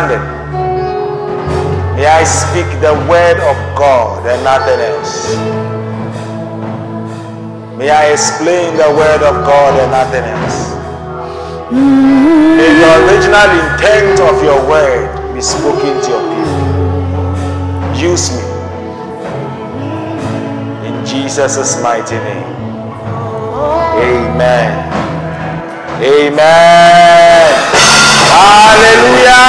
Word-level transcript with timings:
understanding. 0.00 0.40
May 1.96 2.06
I 2.06 2.24
speak 2.24 2.66
the 2.80 2.94
word 3.08 3.36
of 3.36 3.56
God 3.76 4.26
and 4.26 4.42
nothing 4.44 4.80
else. 4.80 5.36
May 7.76 7.90
I 7.90 8.12
explain 8.12 8.76
the 8.76 8.90
word 8.96 9.22
of 9.22 9.44
God 9.44 9.78
and 9.80 9.90
nothing 9.92 10.24
else. 10.24 10.74
May 11.70 12.70
the 12.80 12.90
original 13.04 13.50
intent 13.60 14.20
of 14.20 14.42
your 14.42 14.60
word 14.68 15.34
be 15.34 15.40
spoken 15.40 16.00
to 16.02 16.08
your 16.08 16.24
people. 16.34 16.60
Use 17.96 18.32
me. 18.36 18.44
In 20.88 21.04
Jesus' 21.04 21.82
mighty 21.82 22.16
name. 22.16 22.56
Amen. 24.00 24.72
Amen. 26.02 27.29
Hallelujah. 28.32 29.40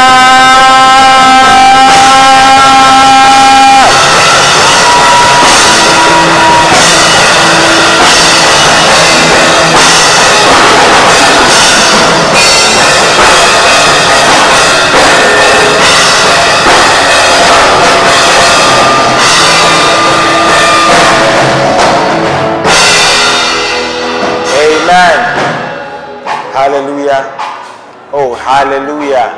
Hallelujah. 28.43 29.29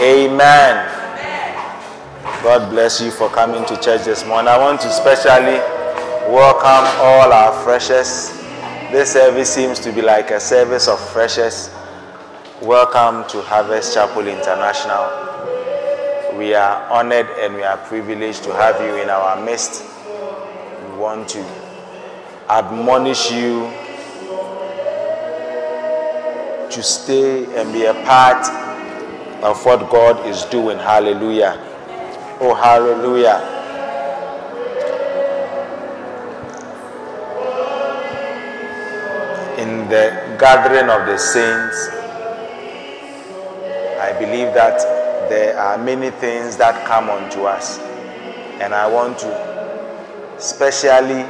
Amen. 0.00 0.92
God 2.42 2.68
bless 2.70 3.00
you 3.00 3.10
for 3.10 3.28
coming 3.30 3.64
to 3.64 3.76
church 3.80 4.04
this 4.04 4.24
morning. 4.26 4.48
I 4.48 4.58
want 4.58 4.80
to 4.82 4.90
specially 4.92 5.58
welcome 6.30 6.84
all 7.00 7.32
our 7.32 7.52
freshers. 7.64 8.30
This 8.92 9.12
service 9.14 9.52
seems 9.52 9.80
to 9.80 9.92
be 9.92 10.02
like 10.02 10.30
a 10.30 10.38
service 10.38 10.88
of 10.88 11.00
freshers. 11.10 11.70
Welcome 12.60 13.28
to 13.30 13.40
Harvest 13.42 13.94
Chapel 13.94 14.28
International. 14.28 15.08
We 16.38 16.52
are 16.54 16.82
honored 16.90 17.26
and 17.40 17.54
we 17.54 17.62
are 17.64 17.78
privileged 17.78 18.44
to 18.44 18.52
have 18.52 18.78
you 18.80 19.02
in 19.02 19.08
our 19.08 19.42
midst. 19.42 19.84
We 20.90 20.98
want 20.98 21.28
to 21.30 21.44
admonish 22.50 23.32
you 23.32 23.72
to 26.76 26.82
stay 26.82 27.46
and 27.58 27.72
be 27.72 27.86
a 27.86 27.94
part 28.04 28.46
of 29.42 29.64
what 29.64 29.88
God 29.90 30.26
is 30.26 30.44
doing. 30.44 30.76
Hallelujah. 30.76 31.56
Oh, 32.38 32.54
hallelujah. 32.54 33.40
In 39.56 39.88
the 39.88 40.36
gathering 40.38 40.90
of 40.90 41.06
the 41.06 41.16
saints, 41.16 41.88
I 43.98 44.12
believe 44.18 44.52
that 44.52 44.78
there 45.30 45.58
are 45.58 45.78
many 45.78 46.10
things 46.10 46.58
that 46.58 46.86
come 46.86 47.08
unto 47.08 47.44
us. 47.44 47.78
And 48.60 48.74
I 48.74 48.86
want 48.86 49.18
to 49.20 50.36
specially 50.38 51.24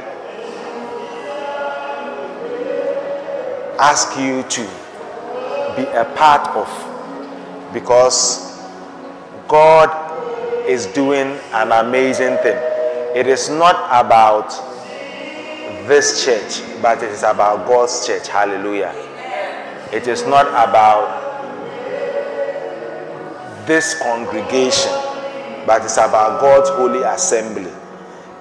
ask 3.79 4.19
you 4.19 4.43
to 4.43 4.86
be 5.77 5.83
a 5.83 6.05
part 6.15 6.47
of 6.57 6.67
because 7.73 8.59
God 9.47 9.89
is 10.67 10.87
doing 10.87 11.39
an 11.53 11.71
amazing 11.71 12.35
thing. 12.37 12.57
It 13.15 13.27
is 13.27 13.49
not 13.49 13.75
about 13.85 14.49
this 15.87 16.25
church, 16.25 16.61
but 16.81 17.01
it 17.01 17.11
is 17.11 17.23
about 17.23 17.67
God's 17.67 18.05
church. 18.05 18.27
Hallelujah. 18.27 18.93
It 19.93 20.07
is 20.07 20.25
not 20.25 20.47
about 20.49 21.25
this 23.65 23.99
congregation, 24.01 24.91
but 25.65 25.83
it's 25.83 25.97
about 25.97 26.41
God's 26.41 26.69
holy 26.71 27.03
assembly. 27.03 27.71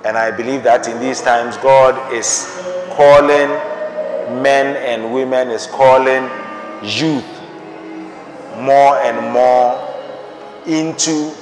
And 0.04 0.16
I 0.16 0.30
believe 0.30 0.62
that 0.64 0.88
in 0.88 0.98
these 1.00 1.20
times, 1.20 1.56
God 1.58 2.12
is 2.12 2.46
calling 2.92 3.50
men 4.42 4.76
and 4.76 5.12
women, 5.12 5.50
is 5.50 5.66
calling 5.66 6.28
youth 6.82 7.24
more 8.58 8.96
and 9.02 9.32
more 9.32 9.76
into 10.66 11.32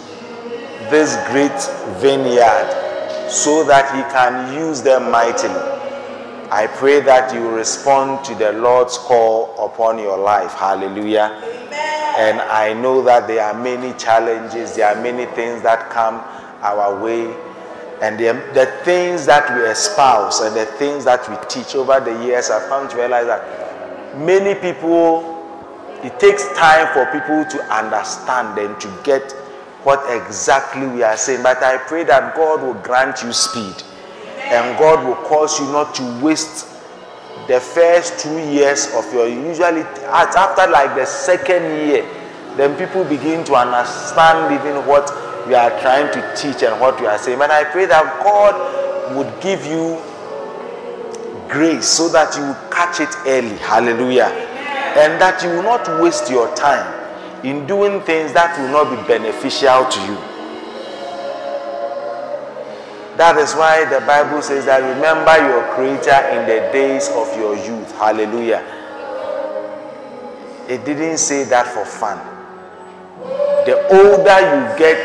this 0.90 1.16
great 1.30 1.58
vineyard 2.00 3.30
so 3.30 3.64
that 3.64 3.94
he 3.94 4.02
can 4.12 4.52
use 4.54 4.82
them 4.82 5.10
mightily. 5.10 5.54
I 6.50 6.66
pray 6.66 7.00
that 7.00 7.34
you 7.34 7.48
respond 7.48 8.24
to 8.26 8.34
the 8.34 8.52
Lord's 8.52 8.98
call 8.98 9.54
upon 9.64 9.98
your 9.98 10.18
life. 10.18 10.52
Hallelujah. 10.52 11.40
And 12.16 12.40
I 12.40 12.74
know 12.74 13.02
that 13.02 13.26
there 13.26 13.44
are 13.44 13.54
many 13.54 13.92
challenges, 13.98 14.76
there 14.76 14.94
are 14.94 15.02
many 15.02 15.26
things 15.34 15.62
that 15.62 15.90
come 15.90 16.16
our 16.60 17.02
way. 17.02 17.34
And 18.02 18.18
the, 18.18 18.32
the 18.52 18.66
things 18.84 19.26
that 19.26 19.56
we 19.56 19.62
espouse 19.62 20.40
and 20.40 20.54
the 20.54 20.66
things 20.66 21.04
that 21.06 21.28
we 21.28 21.36
teach 21.48 21.74
over 21.74 21.98
the 22.00 22.24
years, 22.24 22.50
I've 22.50 22.68
come 22.68 22.88
to 22.88 22.96
realize 22.96 23.26
that 23.26 23.63
many 24.18 24.54
people 24.60 25.30
it 26.02 26.20
takes 26.20 26.46
time 26.54 26.86
for 26.92 27.06
people 27.06 27.44
to 27.46 27.64
understand 27.74 28.58
and 28.58 28.78
to 28.80 29.00
get 29.04 29.32
what 29.84 30.04
exactly 30.14 30.86
we 30.86 31.02
are 31.02 31.16
saying. 31.16 31.42
But 31.42 31.62
I 31.62 31.78
pray 31.78 32.04
that 32.04 32.34
God 32.36 32.62
will 32.62 32.74
grant 32.82 33.22
you 33.22 33.32
speed 33.32 33.74
and 34.36 34.78
God 34.78 35.04
will 35.06 35.16
cause 35.26 35.58
you 35.58 35.66
not 35.72 35.94
to 35.94 36.20
waste 36.22 36.66
the 37.48 37.60
first 37.60 38.18
two 38.20 38.38
years 38.50 38.92
of 38.94 39.12
your 39.12 39.26
usually 39.28 39.82
after 40.08 40.70
like 40.70 40.94
the 40.94 41.04
second 41.04 41.62
year 41.86 42.02
then 42.56 42.76
people 42.78 43.04
begin 43.04 43.44
to 43.44 43.54
understand 43.54 44.54
even 44.54 44.76
what 44.86 45.10
we 45.46 45.54
are 45.54 45.70
trying 45.80 46.10
to 46.12 46.20
teach 46.36 46.62
and 46.62 46.80
what 46.80 46.98
we 47.00 47.06
are 47.06 47.18
saying 47.18 47.38
but 47.38 47.50
i 47.50 47.62
pray 47.64 47.84
that 47.84 48.02
god 48.22 48.54
would 49.16 49.28
give 49.42 49.66
you 49.66 50.00
grace 51.48 51.86
so 51.86 52.08
that 52.08 52.36
you 52.36 52.42
will 52.42 52.70
catch 52.70 53.00
it 53.00 53.14
early 53.26 53.56
hallelujah 53.58 54.30
and 54.96 55.20
that 55.20 55.42
you 55.42 55.50
will 55.50 55.62
not 55.62 56.00
waste 56.00 56.30
your 56.30 56.54
time 56.54 57.04
in 57.44 57.66
doing 57.66 58.00
things 58.02 58.32
that 58.32 58.56
will 58.58 58.70
not 58.72 58.88
be 58.88 58.96
beneficial 59.06 59.84
to 59.90 60.00
you. 60.06 60.16
That 63.18 63.36
is 63.38 63.54
why 63.54 63.84
the 63.84 64.00
Bible 64.06 64.40
says 64.40 64.64
that 64.64 64.78
remember 64.82 65.34
your 65.38 65.62
Creator 65.74 66.34
in 66.34 66.48
the 66.48 66.72
days 66.72 67.08
of 67.10 67.28
your 67.36 67.54
youth. 67.54 67.92
Hallelujah. 67.98 68.62
It 70.68 70.84
didn't 70.84 71.18
say 71.18 71.44
that 71.44 71.66
for 71.68 71.84
fun. 71.84 72.18
The 73.66 73.76
older 73.92 74.38
you 74.40 74.78
get 74.78 75.04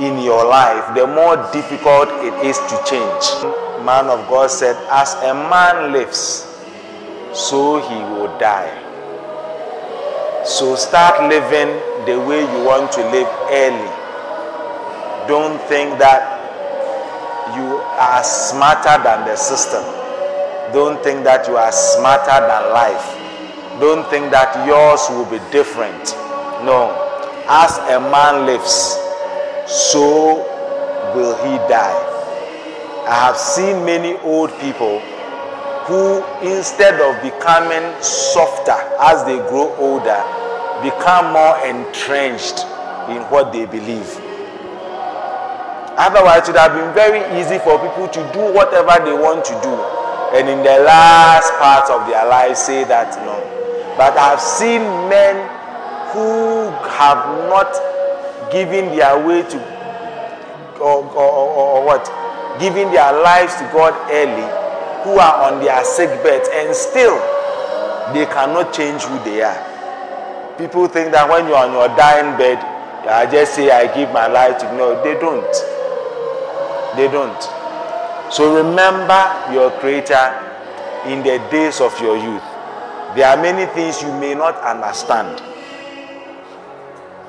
in 0.00 0.22
your 0.24 0.44
life, 0.44 0.94
the 0.96 1.06
more 1.06 1.36
difficult 1.52 2.08
it 2.24 2.34
is 2.44 2.58
to 2.58 2.76
change. 2.84 3.67
Man 3.88 4.10
of 4.10 4.28
God 4.28 4.50
said, 4.50 4.76
As 4.90 5.14
a 5.24 5.32
man 5.32 5.92
lives, 5.94 6.44
so 7.32 7.80
he 7.88 7.94
will 8.12 8.28
die. 8.38 8.68
So 10.44 10.76
start 10.76 11.22
living 11.26 11.72
the 12.04 12.20
way 12.20 12.40
you 12.42 12.64
want 12.68 12.92
to 12.92 13.00
live 13.08 13.30
early. 13.48 13.88
Don't 15.26 15.56
think 15.72 15.98
that 15.98 16.20
you 17.56 17.80
are 17.96 18.22
smarter 18.22 19.02
than 19.02 19.24
the 19.26 19.36
system. 19.36 19.82
Don't 20.74 21.02
think 21.02 21.24
that 21.24 21.48
you 21.48 21.56
are 21.56 21.72
smarter 21.72 22.44
than 22.44 22.62
life. 22.76 23.08
Don't 23.80 24.04
think 24.10 24.30
that 24.32 24.52
yours 24.66 25.00
will 25.16 25.24
be 25.32 25.40
different. 25.50 26.12
No. 26.60 26.92
As 27.48 27.78
a 27.88 27.98
man 27.98 28.44
lives, 28.44 28.98
so 29.66 30.44
will 31.16 31.34
he 31.40 31.56
die. 31.72 32.17
I 33.08 33.14
have 33.14 33.38
seen 33.38 33.86
many 33.86 34.18
old 34.18 34.52
people 34.60 35.00
who, 35.88 36.20
instead 36.44 37.00
of 37.00 37.16
becoming 37.24 37.80
softer 38.02 38.76
as 39.00 39.24
they 39.24 39.38
grow 39.48 39.72
older, 39.80 40.20
become 40.84 41.32
more 41.32 41.56
entrenched 41.64 42.66
in 43.08 43.24
what 43.32 43.50
they 43.50 43.64
believe. 43.64 44.04
Otherwise, 45.96 46.44
it 46.44 46.52
would 46.52 46.60
have 46.60 46.74
been 46.76 46.92
very 46.92 47.24
easy 47.40 47.56
for 47.58 47.78
people 47.80 48.08
to 48.08 48.20
do 48.36 48.52
whatever 48.52 49.02
they 49.02 49.16
want 49.16 49.42
to 49.46 49.56
do. 49.64 49.72
And 50.36 50.46
in 50.46 50.58
the 50.58 50.84
last 50.84 51.50
part 51.54 51.88
of 51.88 52.06
their 52.10 52.28
lives, 52.28 52.60
say 52.60 52.84
that 52.84 53.16
no. 53.24 53.40
But 53.96 54.18
I've 54.18 54.38
seen 54.42 54.82
men 55.08 55.48
who 56.12 56.68
have 56.92 57.24
not 57.48 57.72
given 58.52 58.94
their 58.94 59.16
way 59.26 59.48
to, 59.48 59.58
or, 60.78 61.08
or, 61.08 61.30
or, 61.32 61.68
or 61.80 61.86
what? 61.86 62.27
Giving 62.60 62.90
their 62.90 63.12
lives 63.22 63.54
to 63.56 63.64
God 63.72 63.94
early, 64.10 64.48
who 65.04 65.18
are 65.18 65.50
on 65.52 65.62
their 65.64 65.84
sick 65.84 66.10
beds 66.22 66.48
and 66.52 66.74
still 66.74 67.16
they 68.12 68.26
cannot 68.26 68.72
change 68.72 69.02
who 69.02 69.18
they 69.24 69.42
are. 69.42 70.56
People 70.58 70.88
think 70.88 71.12
that 71.12 71.28
when 71.28 71.46
you're 71.46 71.56
on 71.56 71.72
your 71.72 71.88
dying 71.96 72.36
bed, 72.36 72.58
I 73.06 73.30
just 73.30 73.54
say, 73.54 73.70
I 73.70 73.86
give 73.94 74.10
my 74.12 74.26
life 74.26 74.58
to 74.58 74.66
no, 74.76 75.00
they 75.02 75.14
don't. 75.14 75.46
They 76.96 77.06
don't. 77.08 77.40
So 78.32 78.56
remember 78.56 79.22
your 79.52 79.70
Creator 79.78 80.34
in 81.06 81.22
the 81.22 81.38
days 81.50 81.80
of 81.80 81.98
your 82.00 82.16
youth. 82.16 82.42
There 83.14 83.26
are 83.26 83.40
many 83.40 83.64
things 83.72 84.02
you 84.02 84.12
may 84.18 84.34
not 84.34 84.56
understand. 84.62 85.40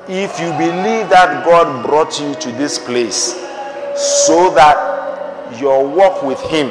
If 0.08 0.40
you 0.40 0.50
believe 0.58 1.08
that 1.08 1.44
God 1.44 1.86
brought 1.86 2.20
you 2.20 2.34
to 2.34 2.52
this 2.52 2.78
place 2.78 3.32
so 3.96 4.52
that 4.54 4.76
your 5.58 5.86
walk 5.86 6.22
with 6.22 6.40
Him 6.42 6.68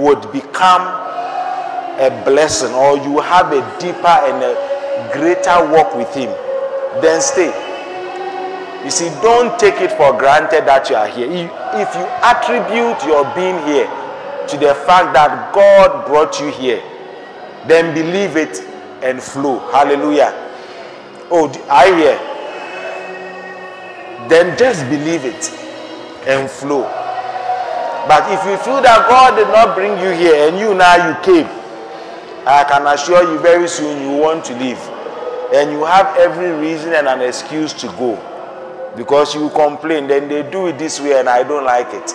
would 0.00 0.20
become 0.32 0.82
a 2.00 2.22
blessing 2.24 2.72
or 2.72 2.96
you 2.96 3.20
have 3.20 3.52
a 3.52 3.60
deeper 3.78 4.06
and 4.06 4.42
a 4.42 5.10
greater 5.12 5.70
walk 5.72 5.94
with 5.94 6.12
Him, 6.14 6.30
then 7.02 7.20
stay. 7.20 7.52
You 8.84 8.90
see, 8.90 9.10
don't 9.20 9.58
take 9.58 9.80
it 9.82 9.92
for 9.92 10.16
granted 10.16 10.64
that 10.64 10.88
you 10.88 10.96
are 10.96 11.06
here. 11.06 11.28
If 11.30 11.94
you 11.94 12.06
attribute 12.24 13.04
your 13.04 13.24
being 13.34 13.58
here 13.66 13.86
to 14.48 14.56
the 14.56 14.74
fact 14.86 15.12
that 15.12 15.52
God 15.54 16.06
brought 16.06 16.40
you 16.40 16.50
here, 16.50 16.82
then 17.66 17.92
believe 17.94 18.36
it 18.36 18.60
and 19.02 19.22
flow. 19.22 19.58
Hallelujah. 19.70 20.32
Oh, 21.30 21.48
I 21.70 21.86
hear. 21.94 22.18
Then 24.28 24.56
just 24.56 24.82
believe 24.88 25.24
it 25.24 25.50
and 26.26 26.48
flow. 26.50 26.99
But 28.08 28.24
if 28.32 28.44
you 28.46 28.56
feel 28.64 28.80
that 28.82 29.08
God 29.08 29.36
did 29.36 29.48
not 29.48 29.74
bring 29.76 29.92
you 29.98 30.10
here 30.10 30.48
and 30.48 30.58
you 30.58 30.74
now 30.74 30.96
you 31.08 31.14
came, 31.22 31.46
I 32.46 32.64
can 32.64 32.86
assure 32.86 33.22
you 33.30 33.38
very 33.40 33.68
soon 33.68 34.00
you 34.00 34.16
want 34.16 34.44
to 34.46 34.54
leave. 34.54 34.78
And 35.52 35.70
you 35.72 35.84
have 35.84 36.16
every 36.16 36.50
reason 36.52 36.94
and 36.94 37.06
an 37.06 37.20
excuse 37.20 37.72
to 37.74 37.86
go. 37.98 38.16
Because 38.96 39.34
you 39.34 39.50
complain, 39.50 40.06
then 40.08 40.28
they 40.28 40.42
do 40.50 40.68
it 40.68 40.78
this 40.78 41.00
way 41.00 41.18
and 41.18 41.28
I 41.28 41.42
don't 41.42 41.64
like 41.64 41.92
it. 41.92 42.12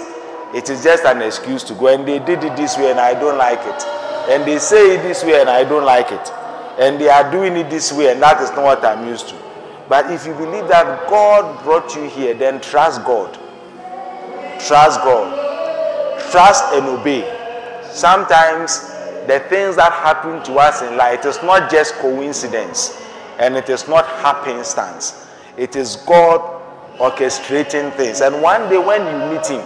It 0.55 0.69
is 0.69 0.83
just 0.83 1.05
an 1.05 1.21
excuse 1.21 1.63
to 1.65 1.73
go. 1.73 1.87
And 1.87 2.07
they 2.07 2.19
did 2.19 2.43
it 2.43 2.55
this 2.55 2.77
way 2.77 2.89
and 2.91 2.99
I 2.99 3.13
don't 3.13 3.37
like 3.37 3.59
it. 3.61 3.83
And 4.29 4.43
they 4.45 4.57
say 4.57 4.95
it 4.95 5.03
this 5.03 5.23
way 5.23 5.39
and 5.39 5.49
I 5.49 5.63
don't 5.63 5.85
like 5.85 6.11
it. 6.11 6.31
And 6.79 6.99
they 6.99 7.09
are 7.09 7.29
doing 7.31 7.55
it 7.55 7.69
this 7.69 7.93
way 7.93 8.11
and 8.11 8.21
that 8.21 8.41
is 8.41 8.49
not 8.51 8.63
what 8.63 8.83
I'm 8.85 9.07
used 9.07 9.29
to. 9.29 9.35
But 9.87 10.11
if 10.11 10.25
you 10.25 10.33
believe 10.33 10.67
that 10.67 11.07
God 11.07 11.63
brought 11.63 11.95
you 11.95 12.09
here, 12.09 12.33
then 12.33 12.59
trust 12.59 13.05
God. 13.05 13.33
Trust 14.59 14.99
God. 15.01 15.44
Trust 16.35 16.73
and 16.73 16.85
obey. 16.87 17.23
Sometimes 17.93 18.81
the 19.25 19.39
things 19.47 19.77
that 19.77 19.93
happen 19.93 20.43
to 20.43 20.55
us 20.59 20.81
in 20.81 20.97
life, 20.97 21.19
it 21.23 21.25
is 21.29 21.41
not 21.43 21.71
just 21.71 21.93
coincidence 21.93 23.01
and 23.39 23.55
it 23.55 23.69
is 23.69 23.87
not 23.87 24.05
happenstance. 24.19 25.29
It 25.55 25.77
is 25.77 25.95
God 25.95 26.41
orchestrating 26.97 27.93
things. 27.93 28.19
And 28.19 28.41
one 28.41 28.69
day 28.69 28.77
when 28.77 28.99
you 28.99 29.33
meet 29.33 29.47
Him, 29.47 29.63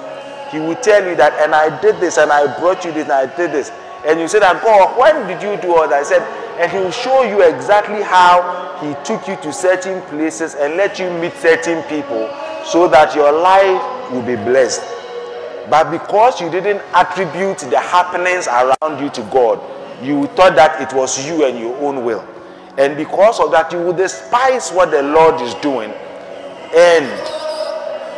He 0.52 0.60
will 0.60 0.76
tell 0.76 1.04
you 1.10 1.16
that, 1.16 1.34
and 1.42 1.56
I 1.56 1.82
did 1.82 2.00
this, 2.00 2.20
and 2.20 2.32
I 2.32 2.46
brought 2.60 2.86
you 2.86 2.92
this, 2.92 3.06
and 3.06 3.14
I 3.14 3.36
did 3.36 3.52
this. 3.52 3.72
And 4.06 4.20
you 4.20 4.28
say 4.28 4.38
that, 4.38 4.62
God, 4.64 4.96
when 4.96 5.26
did 5.26 5.42
you 5.42 5.60
do 5.60 5.76
all 5.76 5.88
that? 5.90 6.02
I 6.02 6.04
said, 6.04 6.22
and 6.62 6.72
He 6.72 6.78
will 6.78 6.92
show 6.92 7.24
you 7.24 7.42
exactly 7.42 8.04
how 8.04 8.78
He 8.80 8.94
took 9.04 9.28
you 9.28 9.38
to 9.38 9.52
certain 9.52 10.04
places 10.04 10.54
and 10.54 10.78
let 10.78 11.00
you 11.00 11.10
meet 11.18 11.34
certain 11.34 11.82
people 11.90 12.30
so 12.64 12.88
that 12.90 13.16
your 13.16 13.32
life 13.32 14.12
will 14.12 14.22
be 14.22 14.36
blessed. 14.36 14.99
But 15.70 15.92
because 15.92 16.42
you 16.42 16.50
didn't 16.50 16.82
attribute 16.94 17.60
the 17.60 17.80
happenings 17.80 18.48
around 18.48 19.02
you 19.02 19.10
to 19.12 19.22
God, 19.32 19.62
you 20.04 20.28
thought 20.28 20.56
that 20.56 20.82
it 20.82 20.96
was 20.96 21.26
you 21.28 21.46
and 21.46 21.60
your 21.60 21.76
own 21.78 22.04
will. 22.04 22.26
And 22.78 22.98
because 22.98 23.40
of 23.40 23.52
that, 23.52 23.72
you 23.72 23.80
will 23.80 23.94
despise 23.94 24.72
what 24.72 24.90
the 24.92 25.04
Lord 25.04 25.40
is 25.42 25.54
doing 25.56 25.92
and 25.92 27.06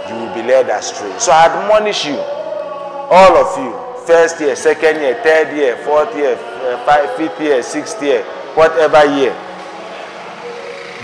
you 0.08 0.16
will 0.16 0.34
be 0.34 0.44
led 0.48 0.70
astray. 0.70 1.14
So 1.20 1.32
I 1.32 1.48
admonish 1.48 2.06
you, 2.06 2.18
all 2.18 3.36
of 3.36 3.58
you, 3.58 4.06
first 4.06 4.40
year, 4.40 4.56
second 4.56 5.02
year, 5.02 5.20
third 5.24 5.56
year, 5.56 5.78
fourth 5.84 6.16
year, 6.16 6.38
uh, 6.38 7.18
fifth 7.18 7.42
year, 7.42 7.64
sixth 7.64 8.02
year, 8.04 8.24
whatever 8.56 9.04
year, 9.18 9.34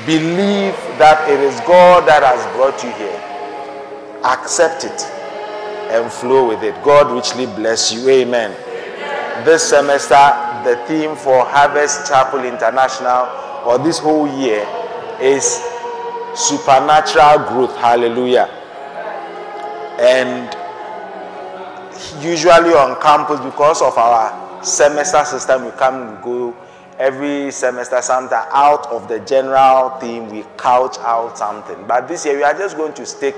believe 0.05 0.75
that 0.99 1.27
it 1.29 1.39
is 1.39 1.59
God 1.61 2.07
that 2.07 2.23
has 2.23 2.39
brought 2.55 2.81
you 2.83 2.91
here. 2.91 3.23
Accept 4.23 4.85
it 4.85 5.16
and 5.89 6.11
flow 6.11 6.47
with 6.47 6.63
it. 6.63 6.75
God 6.83 7.11
richly 7.11 7.45
bless 7.45 7.91
you. 7.91 8.07
Amen. 8.09 8.51
This 9.45 9.63
semester, 9.69 10.15
the 10.63 10.75
theme 10.87 11.15
for 11.15 11.45
Harvest 11.45 12.07
Chapel 12.07 12.43
International 12.43 13.27
or 13.65 13.77
this 13.77 13.99
whole 13.99 14.27
year 14.39 14.65
is 15.21 15.61
supernatural 16.35 17.47
growth. 17.49 17.75
Hallelujah. 17.77 18.49
And 19.99 20.55
usually 22.23 22.73
on 22.73 22.99
campus, 23.01 23.39
because 23.39 23.81
of 23.81 23.97
our 23.97 24.63
semester 24.63 25.23
system, 25.25 25.65
we 25.65 25.71
come 25.71 25.95
and 26.07 26.23
go 26.23 26.55
every 26.99 27.51
semester 27.51 28.01
something 28.01 28.37
out 28.51 28.87
of 28.87 29.07
the 29.07 29.19
general 29.21 29.89
theme, 29.99 30.29
we 30.29 30.43
couch 30.57 30.97
out 30.99 31.37
something. 31.37 31.85
But 31.87 32.07
this 32.07 32.25
year, 32.25 32.37
we 32.37 32.43
are 32.43 32.53
just 32.53 32.77
going 32.77 32.93
to 32.93 33.05
stick 33.05 33.35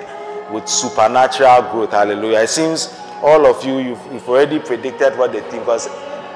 with 0.51 0.67
supernatural 0.67 1.71
growth. 1.71 1.91
Hallelujah. 1.91 2.41
It 2.41 2.49
seems 2.49 2.93
all 3.21 3.45
of 3.45 3.63
you, 3.65 3.79
you've, 3.79 4.01
you've 4.11 4.27
already 4.27 4.59
predicted 4.59 5.17
what 5.17 5.31
the 5.31 5.41
theme, 5.41 5.59
because 5.59 5.87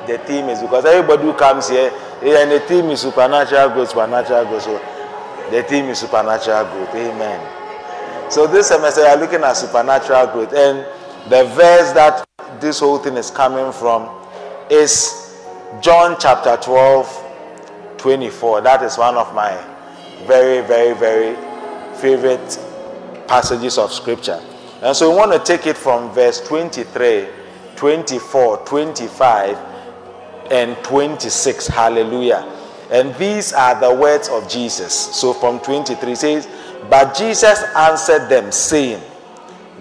the 0.07 0.17
theme 0.25 0.49
is, 0.49 0.61
because 0.61 0.85
everybody 0.85 1.23
who 1.23 1.33
comes 1.33 1.69
here, 1.69 1.91
and 2.21 2.51
the 2.51 2.59
theme 2.61 2.85
is 2.85 3.01
supernatural 3.01 3.69
growth, 3.69 3.89
supernatural 3.89 4.45
growth. 4.45 4.63
So 4.63 4.81
the 5.51 5.63
theme 5.63 5.85
is 5.85 5.99
supernatural 5.99 6.65
growth. 6.65 6.95
Amen. 6.95 8.31
So 8.31 8.47
this 8.47 8.67
semester, 8.67 9.01
we 9.01 9.07
are 9.07 9.17
looking 9.17 9.43
at 9.43 9.53
supernatural 9.53 10.27
growth. 10.27 10.53
And 10.53 10.79
the 11.29 11.45
verse 11.55 11.91
that 11.93 12.25
this 12.59 12.79
whole 12.79 12.97
thing 12.97 13.15
is 13.15 13.29
coming 13.29 13.71
from 13.71 14.09
is 14.69 15.37
John 15.81 16.17
chapter 16.19 16.57
12, 16.57 17.95
24. 17.97 18.61
That 18.61 18.83
is 18.83 18.97
one 18.97 19.15
of 19.15 19.33
my 19.33 19.51
very, 20.25 20.65
very, 20.65 20.97
very 20.97 21.35
favorite 21.97 22.59
passages 23.27 23.77
of 23.77 23.91
scripture. 23.91 24.41
And 24.81 24.95
so 24.95 25.09
we 25.09 25.15
want 25.15 25.31
to 25.31 25.39
take 25.39 25.65
it 25.67 25.77
from 25.77 26.11
verse 26.13 26.45
23, 26.45 27.27
24, 27.75 28.57
25, 28.65 29.57
and 30.51 30.75
26. 30.83 31.67
Hallelujah. 31.67 32.49
And 32.91 33.15
these 33.15 33.53
are 33.53 33.79
the 33.79 33.93
words 33.93 34.29
of 34.29 34.49
Jesus. 34.49 34.93
So 34.93 35.33
from 35.33 35.59
23 35.61 36.15
says, 36.15 36.47
But 36.89 37.15
Jesus 37.15 37.63
answered 37.75 38.27
them, 38.27 38.51
saying, 38.51 39.01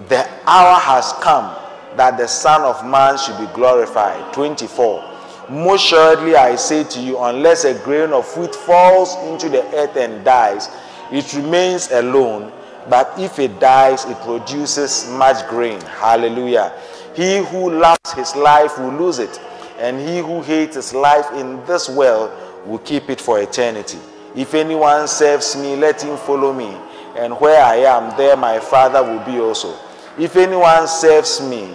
The 0.08 0.26
hour 0.46 0.78
has 0.78 1.12
come 1.14 1.56
that 1.96 2.16
the 2.16 2.26
Son 2.26 2.62
of 2.62 2.84
Man 2.86 3.18
should 3.18 3.38
be 3.38 3.52
glorified. 3.54 4.32
24. 4.32 5.10
Most 5.50 5.84
surely 5.84 6.36
I 6.36 6.56
say 6.56 6.84
to 6.84 7.00
you, 7.00 7.18
unless 7.18 7.64
a 7.64 7.74
grain 7.84 8.12
of 8.12 8.36
wheat 8.36 8.54
falls 8.54 9.16
into 9.24 9.48
the 9.48 9.62
earth 9.74 9.96
and 9.96 10.24
dies, 10.24 10.70
it 11.10 11.34
remains 11.34 11.90
alone 11.90 12.52
but 12.88 13.12
if 13.18 13.38
it 13.38 13.60
dies, 13.60 14.04
it 14.04 14.18
produces 14.20 15.08
much 15.10 15.48
grain. 15.48 15.80
Hallelujah. 15.82 16.72
He 17.14 17.38
who 17.38 17.70
loves 17.70 18.12
his 18.12 18.34
life 18.34 18.78
will 18.78 18.92
lose 18.92 19.18
it, 19.18 19.40
and 19.78 20.00
he 20.00 20.18
who 20.18 20.42
hates 20.42 20.76
his 20.76 20.94
life 20.94 21.30
in 21.34 21.64
this 21.66 21.88
world 21.88 22.30
will 22.66 22.78
keep 22.78 23.10
it 23.10 23.20
for 23.20 23.40
eternity. 23.40 23.98
If 24.34 24.54
anyone 24.54 25.06
serves 25.08 25.56
me, 25.56 25.76
let 25.76 26.02
him 26.02 26.16
follow 26.16 26.52
me, 26.52 26.76
and 27.16 27.38
where 27.40 27.62
I 27.62 27.76
am, 27.76 28.16
there 28.16 28.36
my 28.36 28.58
Father 28.58 29.02
will 29.02 29.24
be 29.24 29.38
also. 29.38 29.76
If 30.18 30.36
anyone 30.36 30.88
serves 30.88 31.40
me, 31.40 31.74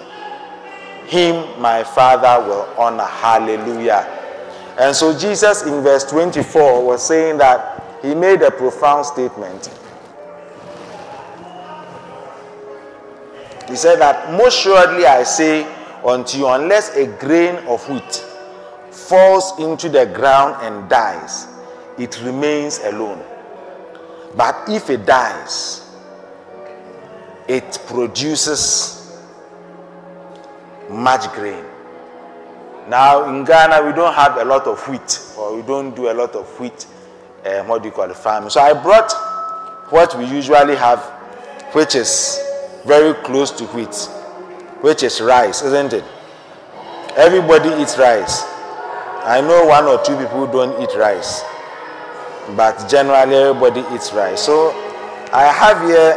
him 1.05 1.61
my 1.61 1.83
Father 1.83 2.45
will 2.47 2.67
honor. 2.77 3.05
Hallelujah. 3.05 4.13
And 4.79 4.95
so 4.95 5.17
Jesus 5.17 5.63
in 5.63 5.81
verse 5.81 6.03
24 6.03 6.85
was 6.85 7.05
saying 7.05 7.37
that 7.37 7.99
he 8.01 8.13
made 8.13 8.41
a 8.41 8.51
profound 8.51 9.05
statement 9.05 9.69
He 13.67 13.75
said 13.75 13.99
that 13.99 14.31
most 14.33 14.59
surely 14.59 15.05
I 15.05 15.23
say 15.23 15.65
unto 16.05 16.37
you, 16.37 16.47
unless 16.47 16.95
a 16.95 17.07
grain 17.07 17.55
of 17.67 17.87
wheat 17.89 18.23
falls 18.91 19.59
into 19.59 19.89
the 19.89 20.05
ground 20.05 20.55
and 20.61 20.89
dies, 20.89 21.47
it 21.97 22.21
remains 22.23 22.79
alone. 22.79 23.21
But 24.35 24.69
if 24.69 24.89
it 24.89 25.05
dies, 25.05 25.89
it 27.47 27.79
produces 27.87 29.19
much 30.89 31.31
grain. 31.33 31.63
Now 32.87 33.27
in 33.29 33.43
Ghana, 33.43 33.85
we 33.85 33.91
don't 33.91 34.13
have 34.13 34.37
a 34.37 34.45
lot 34.45 34.65
of 34.67 34.79
wheat, 34.87 35.21
or 35.37 35.55
we 35.57 35.61
don't 35.61 35.93
do 35.93 36.09
a 36.09 36.13
lot 36.13 36.35
of 36.35 36.47
wheat. 36.59 36.85
Uh, 37.45 37.63
what 37.63 37.81
do 37.81 37.89
you 37.89 37.93
call 37.93 38.09
it, 38.09 38.15
farming? 38.15 38.49
So 38.49 38.61
I 38.61 38.73
brought 38.73 39.11
what 39.91 40.17
we 40.17 40.25
usually 40.25 40.75
have, 40.75 40.99
which 41.73 41.95
is 41.95 42.46
very 42.87 43.13
close 43.25 43.51
to 43.51 43.65
wheat, 43.75 43.93
which 44.81 45.03
is 45.03 45.19
rice, 45.19 45.61
isn't 45.61 45.91
it? 45.93 46.03
Everybody 47.17 47.69
eats 47.81 47.97
rice. 47.97 48.43
I 49.23 49.41
know 49.41 49.65
one 49.65 49.83
or 49.85 50.01
two 50.03 50.15
people 50.15 50.47
don't 50.47 50.81
eat 50.81 50.95
rice, 50.97 51.43
but 52.55 52.87
generally 52.89 53.35
everybody 53.35 53.83
eats 53.93 54.13
rice. 54.13 54.41
So 54.41 54.71
I 55.33 55.51
have 55.51 55.81
here 55.83 56.15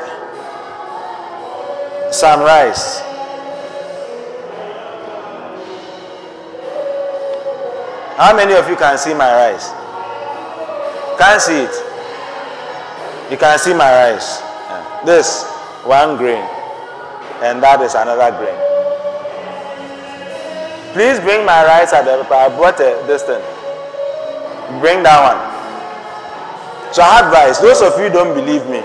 some 2.13 2.41
rice. 2.41 3.01
How 8.17 8.37
many 8.37 8.55
of 8.55 8.69
you 8.69 8.77
can 8.77 8.97
see 8.97 9.15
my 9.15 9.33
rice? 9.33 9.71
Can't 11.19 11.41
see 11.41 11.65
it. 11.65 11.75
You 13.31 13.37
can 13.37 13.59
see 13.59 13.73
my 13.75 13.91
rice. 14.13 14.41
Yeah. 14.41 15.03
This 15.05 15.45
one 15.85 16.17
grain, 16.19 16.45
and 17.43 17.63
that 17.63 17.81
is 17.81 17.95
another 17.95 18.31
grain. 18.37 18.59
Please 20.93 21.21
bring 21.21 21.47
my 21.47 21.65
rice 21.65 21.93
at 21.93 22.05
the. 22.05 22.19
I 22.35 22.49
brought 22.49 22.81
a, 22.81 22.99
this 23.07 23.23
thing. 23.23 23.41
Bring 24.81 25.03
that 25.03 25.19
one. 25.23 25.39
So 26.93 27.03
I 27.03 27.31
rice. 27.31 27.59
Those 27.59 27.81
of 27.83 27.99
you 28.01 28.11
don't 28.11 28.35
believe 28.35 28.67
me. 28.67 28.83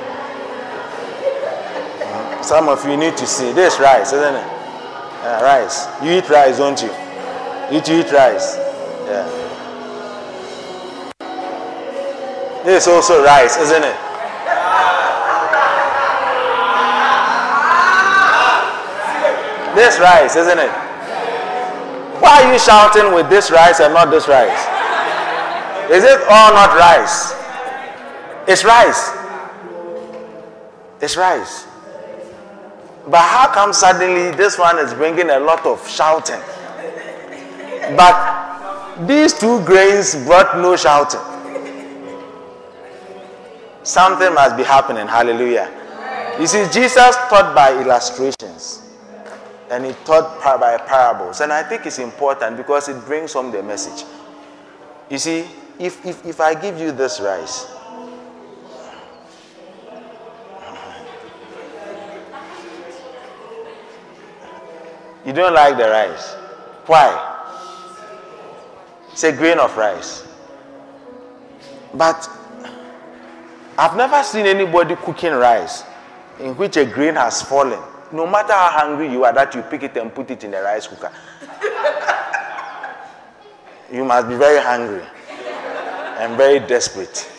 Some 2.43 2.69
of 2.69 2.85
you 2.85 2.95
need 2.95 3.17
to 3.17 3.25
see 3.25 3.51
this 3.51 3.79
rice, 3.79 4.13
isn't 4.13 4.35
it? 4.35 4.47
Uh, 5.25 5.39
rice. 5.41 5.87
You 6.03 6.11
eat 6.11 6.29
rice, 6.29 6.57
don't 6.59 6.79
you? 6.79 6.93
You 7.73 7.81
eat 7.81 8.11
rice. 8.11 8.57
Yeah. 9.09 9.25
This 12.63 12.83
is 12.83 12.87
also 12.87 13.23
rice, 13.23 13.57
isn't 13.57 13.83
it? 13.83 14.04
This 19.75 19.99
rice, 19.99 20.37
isn't 20.37 20.57
it? 20.57 20.71
Why 22.21 22.43
are 22.43 22.53
you 22.53 22.57
shouting 22.57 23.13
with 23.13 23.29
this 23.29 23.51
rice 23.51 23.81
and 23.81 23.93
not 23.93 24.09
this 24.09 24.25
rice? 24.29 24.57
Is 25.91 26.05
it 26.05 26.21
all 26.29 26.53
not 26.53 26.77
rice? 26.77 27.35
It's 28.47 28.63
rice. 28.63 29.11
It's 31.01 31.17
rice. 31.17 31.67
But 33.07 33.19
how 33.19 33.51
come 33.53 33.73
suddenly 33.73 34.31
this 34.31 34.57
one 34.57 34.79
is 34.79 34.93
bringing 34.93 35.29
a 35.29 35.39
lot 35.39 35.65
of 35.65 35.85
shouting? 35.89 36.39
But 37.97 39.05
these 39.05 39.33
two 39.33 39.61
grains 39.65 40.15
brought 40.23 40.57
no 40.57 40.77
shouting. 40.77 41.19
Something 43.83 44.33
must 44.33 44.55
be 44.55 44.63
happening. 44.63 45.05
Hallelujah. 45.05 45.69
You 46.39 46.47
see, 46.47 46.65
Jesus 46.71 47.17
taught 47.29 47.53
by 47.53 47.73
illustrations 47.73 48.84
and 49.69 49.85
he 49.85 49.93
taught 50.05 50.41
par 50.41 50.57
by 50.57 50.77
parables. 50.77 51.41
And 51.41 51.51
I 51.51 51.63
think 51.63 51.85
it's 51.85 51.99
important 51.99 52.57
because 52.57 52.87
it 52.87 53.03
brings 53.05 53.33
home 53.33 53.51
the 53.51 53.63
message. 53.63 54.05
You 55.09 55.17
see, 55.17 55.45
if, 55.79 56.05
if, 56.05 56.25
if 56.25 56.39
I 56.39 56.53
give 56.59 56.79
you 56.79 56.91
this 56.91 57.19
rice, 57.19 57.71
you 65.25 65.33
don't 65.33 65.53
like 65.53 65.77
the 65.77 65.89
rice. 65.89 66.33
Why? 66.85 67.31
It's 69.11 69.23
a 69.23 69.31
grain 69.31 69.59
of 69.59 69.75
rice. 69.77 70.27
But 71.93 72.29
I've 73.77 73.95
never 73.97 74.21
seen 74.23 74.45
anybody 74.45 74.95
cooking 74.95 75.31
rice 75.33 75.83
in 76.39 76.55
which 76.55 76.77
a 76.77 76.85
grain 76.85 77.15
has 77.15 77.41
fallen. 77.41 77.79
No 78.11 78.27
matter 78.27 78.53
how 78.53 78.69
hungry 78.69 79.11
you 79.11 79.23
are, 79.25 79.33
that 79.33 79.53
you 79.55 79.61
pick 79.63 79.83
it 79.83 79.97
and 79.97 80.13
put 80.13 80.29
it 80.31 80.43
in 80.43 80.51
the 80.51 80.61
rice 80.61 80.87
cooker. 80.87 81.11
you 83.91 84.05
must 84.05 84.27
be 84.27 84.35
very 84.35 84.61
hungry 84.61 85.03
and 86.19 86.37
very 86.37 86.59
desperate. 86.59 87.31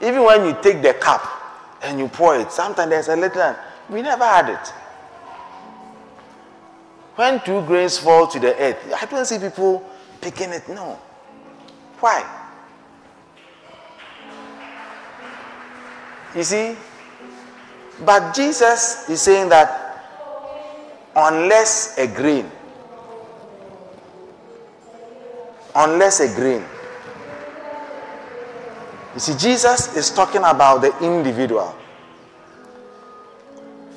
Even 0.00 0.22
when 0.22 0.44
you 0.46 0.56
take 0.62 0.80
the 0.82 0.94
cup 0.94 1.22
and 1.82 1.98
you 1.98 2.08
pour 2.08 2.36
it, 2.36 2.52
sometimes 2.52 2.90
there's 2.90 3.08
a 3.08 3.16
little. 3.16 3.56
We 3.90 4.02
never 4.02 4.24
had 4.24 4.48
it. 4.50 4.72
When 7.16 7.40
two 7.40 7.62
grains 7.62 7.98
fall 7.98 8.28
to 8.28 8.38
the 8.38 8.54
earth, 8.60 8.94
I 8.94 9.04
don't 9.06 9.24
see 9.24 9.38
people 9.38 9.84
picking 10.20 10.50
it. 10.50 10.68
No. 10.68 11.00
Why? 11.98 12.24
You 16.36 16.44
see? 16.44 16.76
But 18.04 18.34
Jesus 18.34 19.08
is 19.08 19.20
saying 19.20 19.48
that 19.48 20.04
unless 21.16 21.98
a 21.98 22.06
grain, 22.06 22.50
unless 25.74 26.20
a 26.20 26.34
grain, 26.34 26.64
you 29.14 29.20
see, 29.20 29.34
Jesus 29.36 29.96
is 29.96 30.10
talking 30.10 30.42
about 30.44 30.78
the 30.80 30.96
individual. 31.04 31.74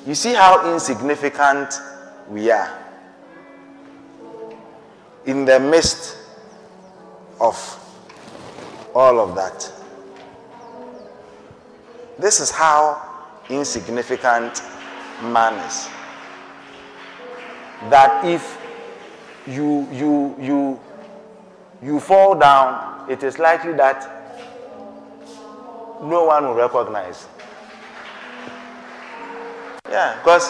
You 0.04 0.16
see 0.16 0.34
how 0.34 0.72
insignificant 0.72 1.72
we 2.28 2.50
are 2.50 2.76
in 5.26 5.44
the 5.44 5.60
midst 5.60 6.16
of 7.40 7.54
all 8.94 9.20
of 9.20 9.36
that. 9.36 9.70
This 12.18 12.40
is 12.40 12.50
how 12.50 13.11
insignificant 13.52 14.62
manners. 15.22 15.88
That 17.90 18.24
if 18.24 18.58
you 19.46 19.88
you 19.92 20.36
you 20.40 20.80
you 21.82 22.00
fall 22.00 22.34
down, 22.34 23.10
it 23.10 23.22
is 23.22 23.38
likely 23.38 23.72
that 23.74 24.08
no 26.02 26.24
one 26.24 26.46
will 26.46 26.54
recognize. 26.54 27.26
Yeah, 29.90 30.16
because 30.18 30.48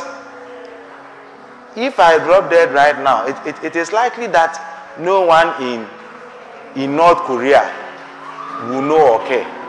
if 1.77 1.99
I 1.99 2.19
drop 2.19 2.51
dead 2.51 2.73
right 2.73 3.03
now, 3.03 3.27
it, 3.27 3.37
it, 3.47 3.65
it 3.65 3.77
is 3.77 3.93
likely 3.93 4.27
that 4.29 4.97
no 5.01 5.23
one 5.23 5.49
in 5.63 5.87
in 6.77 6.97
North 6.97 7.19
Korea 7.19 7.65
will 8.69 8.83
know 8.83 9.19
care. 9.27 9.62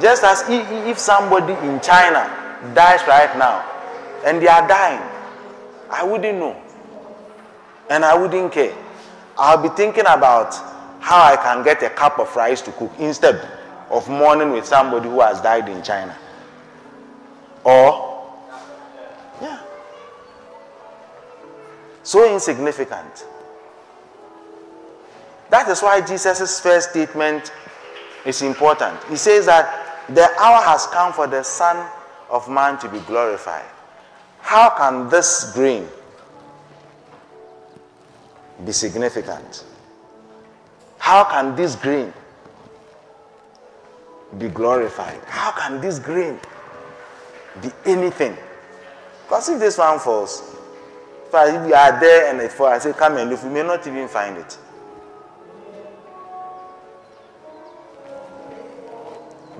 Just 0.00 0.24
as 0.24 0.44
if 0.48 0.98
somebody 0.98 1.52
in 1.66 1.80
China 1.80 2.24
dies 2.74 3.00
right 3.06 3.36
now 3.36 3.64
and 4.24 4.40
they 4.40 4.48
are 4.48 4.66
dying, 4.66 5.02
I 5.90 6.04
wouldn't 6.04 6.38
know. 6.38 6.60
And 7.90 8.04
I 8.04 8.16
wouldn't 8.16 8.52
care. 8.52 8.74
I'll 9.36 9.60
be 9.60 9.68
thinking 9.70 10.04
about 10.06 10.54
how 11.00 11.20
I 11.22 11.36
can 11.36 11.64
get 11.64 11.82
a 11.82 11.90
cup 11.90 12.18
of 12.18 12.34
rice 12.36 12.60
to 12.62 12.72
cook 12.72 12.92
instead 12.98 13.48
of 13.90 14.08
mourning 14.08 14.50
with 14.52 14.64
somebody 14.64 15.08
who 15.08 15.20
has 15.20 15.40
died 15.40 15.68
in 15.68 15.82
China. 15.82 16.16
Or, 17.64 18.38
yeah. 19.42 19.60
So 22.02 22.32
insignificant. 22.32 23.26
That 25.50 25.68
is 25.68 25.80
why 25.82 26.00
Jesus' 26.00 26.60
first 26.60 26.90
statement 26.90 27.52
is 28.24 28.42
important. 28.42 29.02
He 29.04 29.16
says 29.16 29.46
that 29.46 29.79
the 30.14 30.28
hour 30.40 30.62
has 30.64 30.86
come 30.86 31.12
for 31.12 31.26
the 31.26 31.42
Son 31.42 31.88
of 32.30 32.48
Man 32.48 32.78
to 32.78 32.88
be 32.88 32.98
glorified. 33.00 33.64
How 34.40 34.70
can 34.70 35.08
this 35.08 35.52
grain 35.54 35.86
be 38.64 38.72
significant? 38.72 39.64
How 40.98 41.24
can 41.24 41.54
this 41.56 41.76
grain 41.76 42.12
be 44.38 44.48
glorified? 44.48 45.20
How 45.26 45.52
can 45.52 45.80
this 45.80 45.98
grain 45.98 46.38
be 47.62 47.70
anything? 47.84 48.36
Because 49.24 49.48
if 49.48 49.60
this 49.60 49.78
one 49.78 49.98
falls, 49.98 50.56
if 51.32 51.68
you 51.68 51.74
are 51.74 52.00
there 52.00 52.30
and 52.30 52.40
it 52.40 52.50
falls, 52.52 52.72
I 52.72 52.78
say, 52.78 52.92
come 52.92 53.16
and 53.16 53.30
look, 53.30 53.42
you 53.44 53.50
may 53.50 53.62
not 53.62 53.86
even 53.86 54.08
find 54.08 54.36
it. 54.38 54.58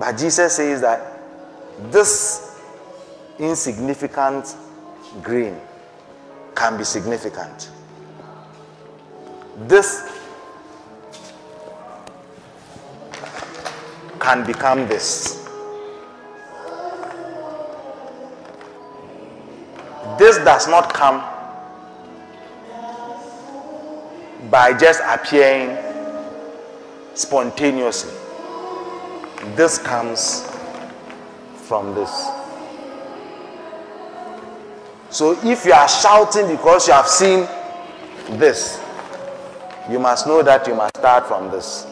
But 0.01 0.17
Jesus 0.17 0.55
says 0.55 0.81
that 0.81 1.21
this 1.91 2.59
insignificant 3.37 4.55
grain 5.21 5.55
can 6.55 6.75
be 6.75 6.83
significant. 6.83 7.69
This 9.67 10.11
can 14.19 14.43
become 14.43 14.87
this. 14.87 15.47
This 20.17 20.37
does 20.39 20.67
not 20.67 20.95
come 20.95 21.19
by 24.49 24.75
just 24.75 24.99
appearing 25.05 25.77
spontaneously. 27.13 28.30
This 29.55 29.77
comes 29.79 30.47
from 31.55 31.95
this. 31.95 32.27
So 35.09 35.37
if 35.43 35.65
you 35.65 35.73
are 35.73 35.89
shouting 35.89 36.47
because 36.47 36.87
you 36.87 36.93
have 36.93 37.07
seen 37.07 37.47
this, 38.37 38.79
you 39.89 39.99
must 39.99 40.27
know 40.27 40.43
that 40.43 40.67
you 40.67 40.75
must 40.75 40.95
start 40.95 41.27
from 41.27 41.49
this. 41.49 41.85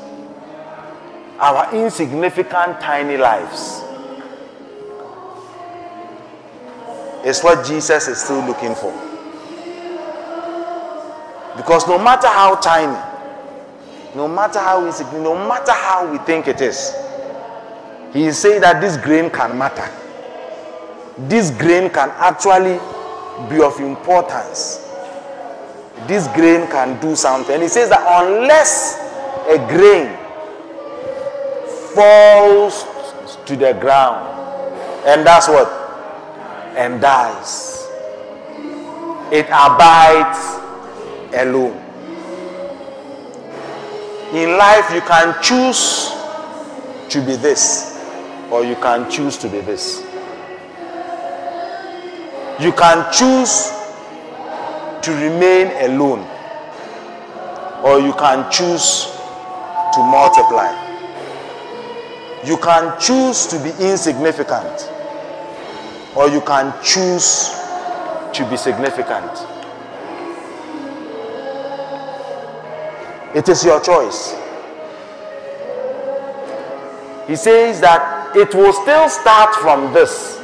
Our 1.40 1.74
insignificant, 1.76 2.80
tiny 2.80 3.18
lives 3.18 3.82
is 7.26 7.42
what 7.42 7.66
Jesus 7.66 8.08
is 8.08 8.20
still 8.20 8.46
looking 8.46 8.76
for. 8.76 8.94
Because 11.58 11.88
no 11.88 11.98
matter 11.98 12.28
how 12.28 12.56
tiny, 12.56 12.98
no 14.16 14.28
matter 14.28 14.60
how 14.60 14.86
insignificant, 14.86 15.24
no 15.24 15.48
matter 15.48 15.74
how 15.74 16.10
we 16.12 16.20
think 16.20 16.48
it 16.48 16.62
is, 16.62 16.94
he 18.14 18.26
is 18.26 18.38
saying 18.38 18.62
that 18.62 18.82
this 18.82 18.98
grain 18.98 19.30
can 19.30 19.58
matter. 19.58 19.90
This 21.28 21.52
grain 21.52 21.90
can 21.90 22.10
actually 22.18 22.80
be 23.50 23.62
of 23.62 23.80
importance. 23.80 24.86
This 26.08 26.28
grain 26.30 26.68
can 26.68 27.00
do 27.00 27.16
something. 27.16 27.54
And 27.54 27.64
he 27.64 27.70
says 27.70 27.90
that 27.90 28.02
unless 28.24 28.98
a 29.48 29.58
grain 29.68 30.16
falls 31.94 32.86
to 33.46 33.56
the 33.56 33.74
ground, 33.74 34.26
and 35.06 35.26
that's 35.26 35.48
what? 35.48 35.68
And 36.78 37.02
dies, 37.02 37.86
it 39.32 39.46
abides 39.48 40.40
alone. 41.36 41.78
In 44.34 44.58
life, 44.58 44.92
you 44.94 45.02
can 45.02 45.36
choose 45.42 46.12
to 47.10 47.20
be 47.26 47.36
this, 47.36 47.89
or 48.52 48.64
you 48.66 48.76
can 48.76 49.10
choose 49.10 49.38
to 49.38 49.48
be 49.48 49.62
this. 49.62 50.02
You 52.60 52.72
can 52.74 53.12
choose 53.14 53.72
to 55.02 55.12
remain 55.14 55.68
alone, 55.90 56.28
or 57.84 58.00
you 58.00 58.14
can 58.14 58.52
choose 58.52 59.06
to 59.94 60.00
multiply. 60.00 60.68
You 62.46 62.58
can 62.58 63.00
choose 63.00 63.48
to 63.48 63.60
be 63.60 63.70
insignificant, 63.84 64.92
or 66.16 66.28
you 66.30 66.42
can 66.42 66.74
choose 66.84 67.50
to 68.34 68.48
be 68.50 68.58
significant. 68.58 69.32
It 73.36 73.48
is 73.48 73.64
your 73.64 73.80
choice. 73.80 74.36
He 77.28 77.36
says 77.36 77.80
that 77.82 78.09
it 78.36 78.54
will 78.54 78.74
still 78.74 79.10
start 79.10 79.56
from 79.56 79.94
this, 79.94 80.40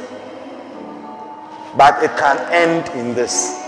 but 1.76 2.02
it 2.02 2.10
can 2.16 2.38
end 2.52 2.88
in 2.98 3.14
this. 3.14 3.62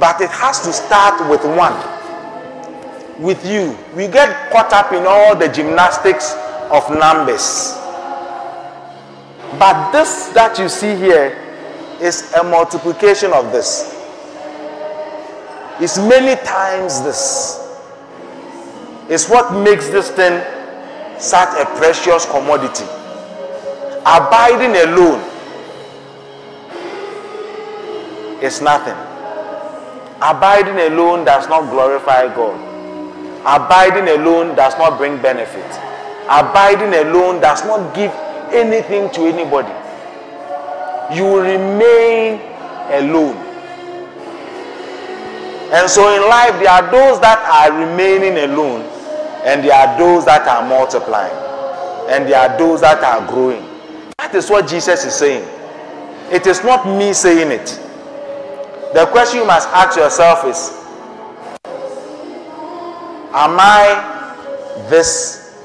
But 0.00 0.20
it 0.20 0.30
has 0.30 0.60
to 0.62 0.72
start 0.72 1.28
with 1.28 1.44
one. 1.44 1.76
With 3.22 3.44
you. 3.44 3.76
We 3.96 4.06
get 4.06 4.52
caught 4.52 4.72
up 4.72 4.92
in 4.92 5.04
all 5.06 5.34
the 5.34 5.48
gymnastics 5.48 6.34
of 6.70 6.88
numbers. 6.90 7.74
But 9.58 9.90
this 9.92 10.28
that 10.34 10.56
you 10.58 10.68
see 10.68 10.94
here 10.94 11.36
is 12.00 12.32
a 12.34 12.44
multiplication 12.44 13.32
of 13.32 13.50
this. 13.50 13.94
It's 15.80 15.98
many 15.98 16.40
times 16.44 17.02
this. 17.02 17.64
It's 19.08 19.28
what 19.28 19.52
makes 19.52 19.88
this 19.88 20.10
thing 20.10 20.42
such 21.18 21.48
a 21.60 21.64
precious 21.76 22.24
commodity. 22.26 22.84
Abiding 24.06 24.76
alone 24.88 25.20
is 28.42 28.60
nothing. 28.62 28.96
Abiding 30.22 30.78
alone 30.92 31.24
does 31.24 31.48
not 31.48 31.70
glorify 31.70 32.26
God. 32.34 32.58
Abiding 33.46 34.08
alone 34.08 34.54
does 34.56 34.76
not 34.78 34.98
bring 34.98 35.20
benefit. 35.20 35.66
Abiding 36.28 36.94
alone 37.06 37.40
does 37.40 37.64
not 37.64 37.94
give 37.94 38.12
anything 38.52 39.10
to 39.10 39.22
anybody. 39.26 39.72
You 41.16 41.40
remain 41.40 42.40
alone. 42.90 43.36
And 45.70 45.88
so 45.88 46.14
in 46.16 46.28
life, 46.28 46.52
there 46.60 46.70
are 46.70 46.90
those 46.90 47.20
that 47.20 47.38
are 47.44 47.70
remaining 47.78 48.38
alone, 48.50 48.82
and 49.48 49.64
there 49.64 49.72
are 49.72 49.98
those 49.98 50.26
that 50.26 50.46
are 50.46 50.68
multiplying, 50.68 51.32
and 52.10 52.28
there 52.28 52.38
are 52.38 52.58
those 52.58 52.82
that 52.82 53.02
are 53.02 53.26
growing. 53.26 53.64
That 54.18 54.34
is 54.34 54.50
what 54.50 54.68
Jesus 54.68 55.06
is 55.06 55.14
saying. 55.14 55.48
It 56.30 56.46
is 56.46 56.62
not 56.62 56.86
me 56.86 57.14
saying 57.14 57.50
it. 57.50 57.64
The 58.92 59.06
question 59.10 59.40
you 59.40 59.46
must 59.46 59.66
ask 59.70 59.96
yourself 59.96 60.44
is 60.44 60.74
Am 63.32 63.56
I 63.58 64.84
this 64.90 65.56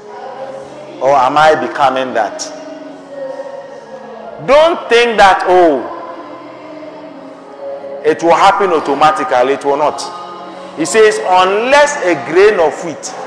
or 1.02 1.10
am 1.14 1.36
I 1.36 1.54
becoming 1.54 2.14
that? 2.14 2.40
Don't 4.46 4.88
think 4.88 5.18
that, 5.18 5.44
oh, 5.46 5.90
it 8.02 8.22
will 8.22 8.34
happen 8.34 8.70
automatically. 8.70 9.52
It 9.54 9.64
will 9.66 9.76
not. 9.76 10.00
He 10.78 10.86
says, 10.86 11.18
unless 11.18 11.96
a 12.04 12.14
grain 12.32 12.58
of 12.58 12.72
wheat 12.82 13.23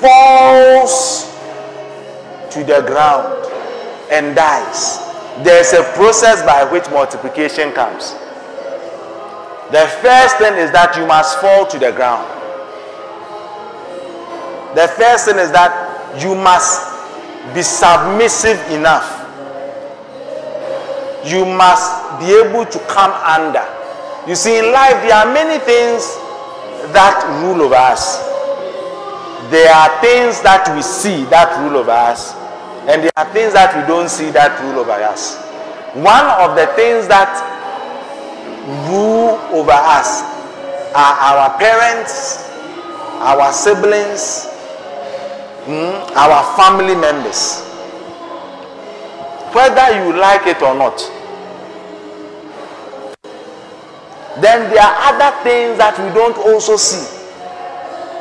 falls 0.00 1.24
to 2.50 2.64
the 2.64 2.80
ground 2.86 3.46
and 4.10 4.34
dies, 4.34 4.98
there's 5.44 5.72
a 5.72 5.82
process 5.94 6.42
by 6.44 6.64
which 6.64 6.88
multiplication 6.90 7.72
comes. 7.72 8.12
The 9.70 9.86
first 10.02 10.36
thing 10.38 10.54
is 10.58 10.72
that 10.72 10.96
you 10.98 11.06
must 11.06 11.38
fall 11.40 11.66
to 11.66 11.78
the 11.78 11.92
ground. 11.92 12.26
The 14.74 14.88
first 14.98 15.26
thing 15.26 15.38
is 15.38 15.52
that 15.52 15.70
you 16.20 16.34
must 16.34 16.90
be 17.54 17.62
submissive 17.62 18.58
enough. 18.70 19.06
You 21.24 21.44
must 21.44 22.18
be 22.18 22.32
able 22.34 22.66
to 22.66 22.78
come 22.90 23.12
under. 23.22 23.62
You 24.26 24.34
see, 24.34 24.58
in 24.58 24.72
life, 24.72 24.98
there 25.06 25.14
are 25.14 25.32
many 25.32 25.58
things 25.62 26.02
that 26.92 27.22
rule 27.42 27.62
over 27.62 27.74
us. 27.76 28.29
There 29.50 29.72
are 29.74 29.90
things 30.00 30.40
that 30.42 30.70
we 30.76 30.80
see 30.80 31.24
that 31.26 31.50
rule 31.58 31.78
over 31.82 31.90
us, 31.90 32.34
and 32.86 33.02
there 33.02 33.10
are 33.16 33.26
things 33.34 33.52
that 33.52 33.74
we 33.74 33.82
don't 33.82 34.08
see 34.08 34.30
that 34.30 34.54
rule 34.62 34.78
over 34.78 34.92
us. 34.92 35.42
One 35.98 36.22
of 36.38 36.54
the 36.54 36.70
things 36.78 37.08
that 37.10 37.34
rule 38.86 39.42
over 39.50 39.74
us 39.74 40.22
are 40.94 41.14
our 41.34 41.58
parents, 41.58 42.46
our 43.18 43.50
siblings, 43.50 44.46
mm, 45.66 45.98
our 46.14 46.46
family 46.54 46.94
members. 46.94 47.66
Whether 49.50 49.98
you 49.98 50.14
like 50.14 50.46
it 50.46 50.62
or 50.62 50.78
not. 50.78 50.94
Then 54.40 54.70
there 54.70 54.78
are 54.78 55.10
other 55.10 55.42
things 55.42 55.76
that 55.78 55.98
we 55.98 56.06
don't 56.14 56.38
also 56.38 56.76
see 56.76 57.19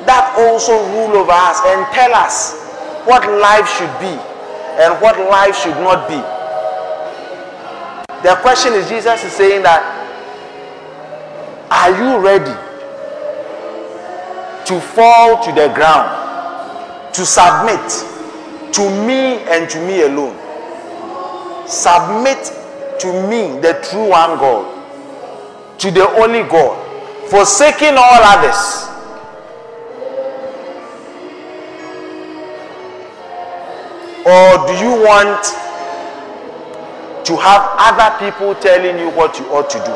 that 0.06 0.36
also 0.38 0.74
rule 0.94 1.18
over 1.18 1.32
us 1.32 1.60
and 1.66 1.86
tell 1.94 2.14
us 2.14 2.56
what 3.06 3.26
life 3.40 3.68
should 3.78 3.92
be 4.00 4.14
and 4.80 5.00
what 5.02 5.18
life 5.30 5.56
should 5.56 5.76
not 5.84 6.08
be. 6.08 6.20
The 8.24 8.36
question 8.42 8.74
is 8.74 8.88
Jesus 8.90 9.24
is 9.24 9.32
saying 9.32 9.64
that 9.64 9.82
are 11.72 11.92
you 11.92 12.20
ready 12.20 12.56
to 14.66 14.80
fall 14.80 15.44
to 15.44 15.52
the 15.52 15.68
ground, 15.74 17.14
to 17.14 17.26
submit 17.26 17.80
to 18.74 18.82
me 19.06 19.40
and 19.50 19.70
to 19.70 19.80
me 19.86 20.02
alone? 20.04 20.38
Submit 21.68 22.52
to 23.00 23.28
me, 23.30 23.60
the 23.62 23.80
true 23.90 24.10
one 24.10 24.38
God 24.40 24.80
to 25.80 25.92
the 25.92 26.08
only 26.22 26.44
God, 26.44 26.76
forsaking 27.30 27.96
all 27.96 28.20
others. 28.22 28.89
Or 34.30 34.68
do 34.70 34.74
you 34.78 34.94
want 35.02 35.42
to 37.26 37.34
have 37.38 37.66
other 37.82 38.10
people 38.22 38.54
telling 38.62 39.00
you 39.00 39.10
what 39.18 39.40
you 39.40 39.46
ought 39.50 39.70
to 39.72 39.80
do? 39.82 39.96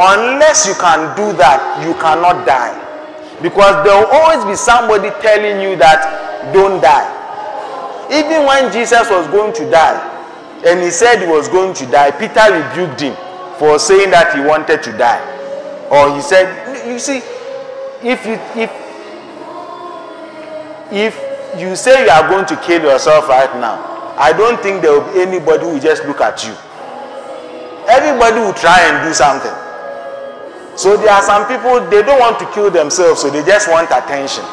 Unless 0.00 0.66
you 0.66 0.74
can 0.80 1.12
do 1.16 1.36
that, 1.36 1.60
you 1.84 1.92
cannot 2.00 2.46
die. 2.46 2.72
Because 3.42 3.84
there 3.84 4.00
will 4.00 4.12
always 4.16 4.44
be 4.46 4.56
somebody 4.56 5.10
telling 5.20 5.60
you 5.60 5.76
that 5.76 6.52
don't 6.54 6.80
die. 6.80 7.04
Even 8.08 8.46
when 8.46 8.72
Jesus 8.72 9.10
was 9.10 9.26
going 9.28 9.52
to 9.52 9.70
die, 9.70 10.00
and 10.64 10.80
he 10.80 10.90
said 10.90 11.20
he 11.20 11.26
was 11.26 11.48
going 11.48 11.74
to 11.74 11.86
die, 11.86 12.10
Peter 12.12 12.48
rebuked 12.48 13.00
him 13.00 13.16
for 13.58 13.78
saying 13.78 14.10
that 14.10 14.34
he 14.34 14.40
wanted 14.40 14.82
to 14.84 14.92
die. 14.96 15.20
Or 15.90 16.14
he 16.14 16.22
said, 16.22 16.48
you 16.88 16.98
see, 16.98 17.20
if 18.02 18.24
you 18.24 18.40
if 18.56 18.70
if 20.92 21.25
you 21.58 21.76
say 21.76 22.04
you 22.04 22.10
are 22.10 22.28
going 22.28 22.46
to 22.46 22.56
kill 22.62 22.82
yourself 22.82 23.28
right 23.28 23.52
now, 23.60 24.14
I 24.16 24.32
don't 24.32 24.60
think 24.62 24.82
there 24.82 24.92
will 24.92 25.12
be 25.12 25.20
anybody 25.20 25.64
who 25.64 25.72
will 25.74 25.80
just 25.80 26.04
look 26.04 26.20
at 26.20 26.44
you. 26.44 26.54
Everybody 27.88 28.40
will 28.40 28.54
try 28.56 28.80
and 28.88 29.06
do 29.06 29.12
something. 29.14 29.52
So 30.76 30.96
there 30.96 31.10
are 31.10 31.22
some 31.22 31.46
people 31.48 31.80
they 31.88 32.02
don't 32.02 32.18
want 32.20 32.38
to 32.40 32.46
kill 32.52 32.70
themselves, 32.70 33.20
so 33.22 33.30
they 33.30 33.44
just 33.44 33.68
want 33.68 33.88
attention. 33.92 34.44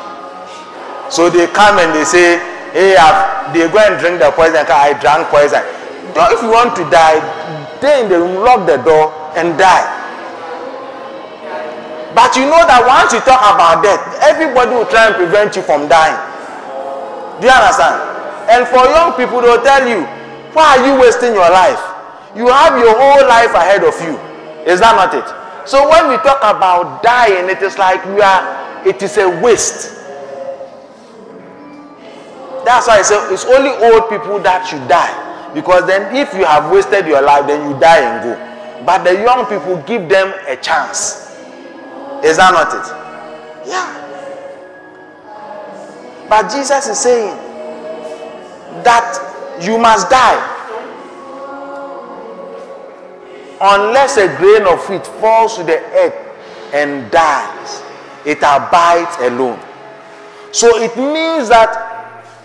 So 1.10 1.30
they 1.30 1.48
come 1.48 1.80
and 1.80 1.92
they 1.96 2.06
say, 2.06 2.40
"Hey, 2.72 2.96
I've, 2.96 3.54
they 3.54 3.68
go 3.68 3.80
and 3.80 4.00
drink 4.00 4.20
the 4.20 4.32
poison. 4.32 4.64
I 4.68 4.94
drank 5.00 5.28
poison." 5.28 5.64
If 6.16 6.42
you 6.42 6.52
want 6.52 6.76
to 6.78 6.84
die, 6.90 7.20
stay 7.80 8.04
in 8.04 8.10
the 8.10 8.20
room, 8.20 8.44
lock 8.44 8.66
the 8.68 8.78
door, 8.78 9.12
and 9.36 9.58
die. 9.58 9.84
But 12.16 12.36
you 12.38 12.46
know 12.46 12.62
that 12.64 12.86
once 12.86 13.12
you 13.12 13.20
talk 13.26 13.42
about 13.42 13.82
death, 13.84 14.00
everybody 14.22 14.72
will 14.72 14.86
try 14.86 15.08
and 15.10 15.16
prevent 15.16 15.56
you 15.56 15.64
from 15.64 15.90
dying. 15.90 16.16
Do 17.44 17.50
you 17.52 17.56
understand? 17.60 18.00
And 18.48 18.64
for 18.72 18.88
young 18.88 19.20
people, 19.20 19.42
they'll 19.44 19.60
tell 19.62 19.84
you, 19.84 20.08
why 20.56 20.80
are 20.80 20.88
you 20.88 20.96
wasting 20.96 21.34
your 21.36 21.52
life? 21.52 21.82
You 22.40 22.48
have 22.48 22.80
your 22.80 22.96
whole 22.96 23.28
life 23.28 23.52
ahead 23.52 23.84
of 23.84 23.92
you. 24.00 24.16
Is 24.64 24.80
that 24.80 24.96
not 24.96 25.12
it? 25.12 25.28
So 25.68 25.84
when 25.90 26.08
we 26.08 26.16
talk 26.24 26.40
about 26.40 27.04
dying, 27.04 27.50
it 27.50 27.62
is 27.62 27.78
like 27.78 28.00
we 28.16 28.22
are, 28.22 28.88
it 28.88 29.04
is 29.04 29.18
a 29.18 29.28
waste. 29.44 29.92
That's 32.64 32.88
why 32.88 33.00
I 33.00 33.02
say 33.02 33.20
it's 33.34 33.44
only 33.44 33.72
old 33.92 34.08
people 34.10 34.40
that 34.40 34.64
should 34.66 34.88
die. 34.88 35.12
Because 35.54 35.86
then 35.86 36.16
if 36.16 36.34
you 36.34 36.46
have 36.46 36.72
wasted 36.72 37.06
your 37.08 37.22
life, 37.22 37.46
then 37.46 37.70
you 37.70 37.78
die 37.78 38.00
and 38.08 38.24
go. 38.24 38.86
But 38.86 39.04
the 39.04 39.20
young 39.20 39.48
people 39.48 39.84
give 39.86 40.08
them 40.08 40.34
a 40.48 40.56
chance. 40.56 41.28
Is 42.24 42.38
that 42.38 42.54
not 42.56 42.72
it? 42.72 43.68
Yeah. 43.68 44.03
But 46.34 46.50
Jesus 46.50 46.88
is 46.88 46.98
saying 46.98 47.38
that 48.82 49.62
you 49.62 49.78
must 49.78 50.10
die. 50.10 50.42
Unless 53.62 54.18
a 54.18 54.36
grain 54.38 54.64
of 54.66 54.82
wheat 54.90 55.06
falls 55.22 55.58
to 55.58 55.64
the 55.64 55.78
earth 55.78 56.18
and 56.74 57.12
dies, 57.12 57.84
it 58.26 58.40
abides 58.40 59.16
alone. 59.20 59.60
So 60.52 60.76
it 60.82 60.98
means 60.98 61.50
that 61.50 61.70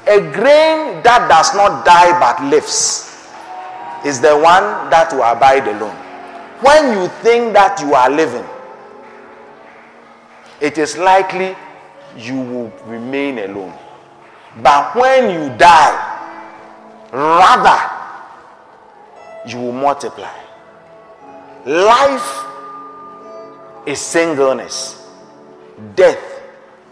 a 0.07 0.21
grain 0.37 1.03
that 1.03 1.25
does 1.27 1.55
not 1.55 1.87
die 1.87 2.13
but 2.21 2.45
lives 2.45 3.09
is 4.05 4.21
the 4.21 4.37
one 4.37 4.91
that 4.91 5.09
will 5.15 5.23
abide 5.23 5.67
alone. 5.67 5.97
When 6.61 6.93
you 6.93 7.09
think 7.25 7.55
that 7.55 7.81
you 7.81 7.95
are 7.95 8.11
living, 8.11 8.45
it 10.61 10.77
is 10.77 10.99
likely 10.99 11.57
you 12.17 12.35
will 12.41 12.73
remain 12.87 13.39
alone. 13.39 13.73
But 14.63 14.95
when 14.97 15.31
you 15.31 15.57
die, 15.57 15.95
rather, 17.13 17.79
you 19.49 19.59
will 19.59 19.73
multiply. 19.73 20.33
Life 21.65 22.45
is 23.87 24.01
singleness, 24.01 25.07
death 25.95 26.19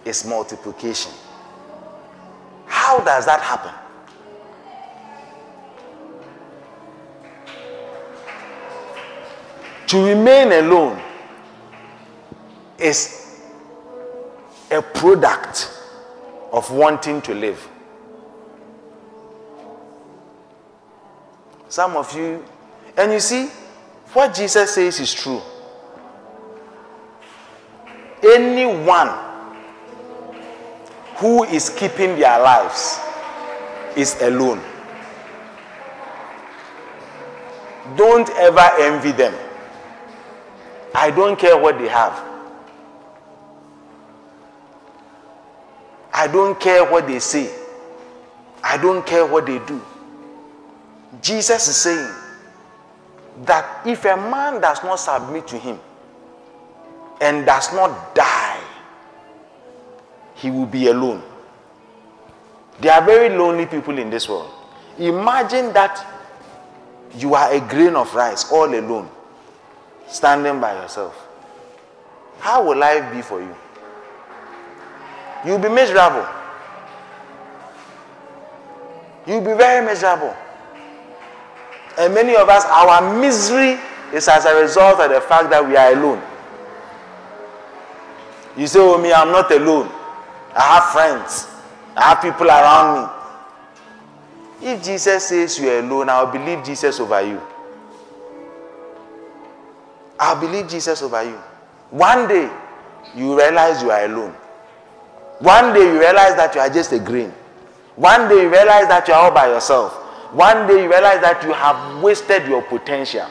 is 0.05 0.25
multiplication. 0.25 1.13
How 2.67 3.01
does 3.01 3.27
that 3.27 3.41
happen? 3.41 3.73
To 9.89 10.05
remain 10.05 10.53
alone 10.53 11.01
is 12.79 13.26
a 14.77 14.83
product 14.83 15.71
of 16.53 16.71
wanting 16.71 17.21
to 17.23 17.35
live. 17.35 17.69
Some 21.69 21.97
of 21.97 22.15
you, 22.17 22.45
and 22.97 23.13
you 23.13 23.21
see, 23.21 23.49
what 24.13 24.35
Jesus 24.35 24.75
says 24.75 25.01
is 25.01 25.13
true. 25.13 25.41
Anyone 28.23 29.11
who 31.17 31.45
is 31.45 31.71
keeping 31.71 32.19
their 32.19 32.39
lives 32.41 33.01
is 33.97 34.21
alone. 34.23 34.61
Don't 37.97 38.29
ever 38.31 38.69
envy 38.81 39.13
them. 39.13 39.35
I 40.95 41.11
don't 41.11 41.39
care 41.39 41.57
what 41.59 41.79
they 41.79 41.89
have. 41.89 42.26
I 46.27 46.29
don't 46.29 46.59
care 46.59 46.85
what 46.85 47.07
they 47.07 47.21
say. 47.21 47.49
I 48.61 48.77
don't 48.79 49.07
care 49.07 49.25
what 49.25 49.47
they 49.47 49.61
do. 49.61 49.81
Jesus 51.23 51.69
is 51.69 51.77
saying 51.77 52.11
that 53.45 53.87
if 53.87 54.05
a 54.05 54.17
man 54.17 54.61
does 54.61 54.83
not 54.83 54.97
submit 54.97 55.47
to 55.47 55.57
him 55.57 55.79
and 57.21 57.47
does 57.47 57.73
not 57.73 58.13
die, 58.17 58.61
he 60.35 60.51
will 60.51 60.67
be 60.67 60.89
alone. 60.89 61.23
There 62.81 62.93
are 62.93 63.07
very 63.07 63.29
lonely 63.29 63.67
people 63.67 63.97
in 63.97 64.11
this 64.11 64.29
world. 64.29 64.51
Imagine 64.99 65.73
that 65.75 66.05
you 67.15 67.37
are 67.37 67.53
a 67.55 67.61
grain 67.61 67.95
of 67.95 68.13
rice 68.17 68.51
all 68.51 68.67
alone, 68.75 69.09
standing 70.09 70.61
by 70.61 70.75
yourself. 70.83 71.15
How 72.41 72.67
will 72.67 72.77
life 72.79 73.13
be 73.15 73.23
for 73.23 73.41
you? 73.41 73.55
You'll 75.47 75.61
be 75.61 75.69
miserable. 75.69 76.27
You'll 79.27 79.41
be 79.43 79.55
very 79.55 79.85
miserable. 79.87 80.35
And 81.99 82.13
many 82.13 82.35
of 82.35 82.49
us, 82.49 82.65
our 82.65 83.17
misery 83.21 83.79
is 84.13 84.27
as 84.29 84.45
a 84.45 84.61
result 84.61 84.99
of 85.01 85.11
the 85.11 85.21
fact 85.21 85.51
that 85.51 85.67
we 85.67 85.77
are 85.77 85.93
alone. 85.93 86.21
You 88.57 88.67
say, 88.67 88.81
Oh, 88.81 89.01
me, 89.01 89.13
I'm 89.13 89.31
not 89.31 89.51
alone. 89.53 89.89
I 90.55 90.81
have 90.81 90.85
friends, 90.93 91.47
I 91.97 92.03
have 92.15 92.23
people 92.23 92.49
around 92.49 93.05
me. 94.63 94.73
If 94.73 94.83
Jesus 94.83 95.29
says 95.29 95.59
you're 95.61 95.79
alone, 95.81 96.09
I'll 96.09 96.33
believe 96.33 96.65
Jesus 96.65 96.99
over 96.99 97.21
you. 97.23 97.41
I'll 100.19 100.41
believe 100.41 100.67
Jesus 100.69 101.03
over 101.03 101.23
you. 101.23 101.37
One 101.91 102.27
day, 102.27 102.51
you 103.15 103.37
realize 103.39 103.83
you 103.83 103.91
are 103.91 104.05
alone. 104.07 104.35
One 105.41 105.75
day, 105.75 105.81
you 105.93 105.99
realize 106.01 106.35
that 106.37 106.55
you 106.55 106.61
are 106.63 106.71
just 106.71 106.93
a 106.93 106.99
grain. 106.99 107.31
One 107.97 108.29
day, 108.29 108.43
you 108.43 108.51
realize 108.51 108.89
that 108.89 109.07
you 109.07 109.13
are 109.15 109.25
all 109.25 109.31
by 109.31 109.49
yourself. 109.49 109.93
One 110.33 110.67
day, 110.67 110.83
you 110.85 110.89
realize 110.89 111.21
that 111.21 111.43
you 111.45 111.53
have 111.53 112.03
wasted 112.03 112.47
your 112.49 112.63
potential. 112.63 113.29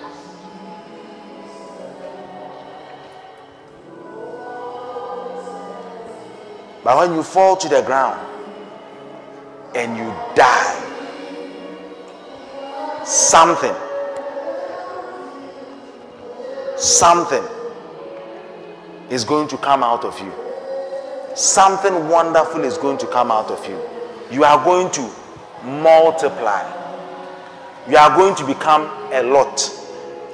But 6.84 6.98
when 6.98 7.16
you 7.16 7.24
fall 7.24 7.58
to 7.58 7.68
the 7.68 7.82
ground 7.82 8.22
and 9.76 9.98
you 9.98 10.06
die, 10.36 10.82
something, 13.04 13.74
something 16.78 17.44
is 19.10 19.24
going 19.24 19.48
to 19.48 19.58
come 19.58 19.82
out 19.82 20.06
of 20.06 20.20
you. 20.20 20.45
Something 21.36 22.08
wonderful 22.08 22.64
is 22.64 22.78
going 22.78 22.98
to 23.00 23.08
come 23.08 23.30
out 23.30 23.52
of 23.52 23.68
you. 23.68 23.78
You 24.32 24.46
are 24.46 24.64
going 24.64 24.90
to 24.92 25.02
multiply. 25.66 26.64
You 27.90 27.98
are 27.98 28.16
going 28.16 28.36
to 28.36 28.46
become 28.46 28.84
a 29.12 29.22
lot. 29.22 29.70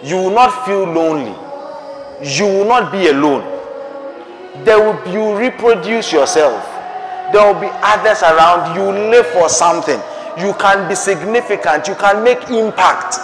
You 0.03 0.17
will 0.17 0.29
not 0.29 0.63
feel 0.65 0.83
lonely. 0.83 1.35
You 2.23 2.45
will 2.45 2.65
not 2.65 2.91
be 2.91 3.07
alone. 3.07 3.41
There 4.63 4.79
will 4.79 5.03
be, 5.03 5.11
you 5.11 5.35
reproduce 5.35 6.13
yourself. 6.13 6.63
There 7.33 7.51
will 7.51 7.59
be 7.59 7.69
others 7.81 8.21
around. 8.21 8.75
You 8.75 8.83
live 9.09 9.25
for 9.27 9.49
something. 9.49 9.99
You 10.37 10.53
can 10.59 10.87
be 10.87 10.93
significant. 10.93 11.87
You 11.87 11.95
can 11.95 12.23
make 12.23 12.47
impact. 12.49 13.17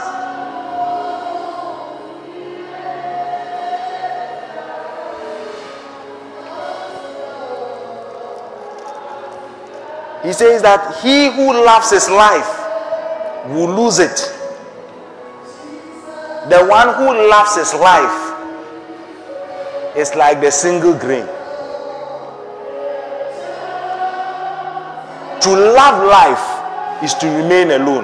He 10.27 10.33
says 10.33 10.61
that 10.61 10.99
he 11.01 11.31
who 11.31 11.53
loves 11.63 11.89
his 11.89 12.09
life 12.09 12.51
will 13.47 13.71
lose 13.73 13.97
it. 13.97 14.17
The 16.49 16.65
one 16.67 16.93
who 16.95 17.29
loves 17.29 17.55
his 17.55 17.73
life 17.73 18.35
is 19.95 20.13
like 20.15 20.41
the 20.41 20.51
single 20.51 20.91
grain. 20.99 21.25
To 25.43 25.49
love 25.79 26.03
life 26.05 27.03
is 27.05 27.13
to 27.23 27.27
remain 27.27 27.71
alone. 27.71 28.03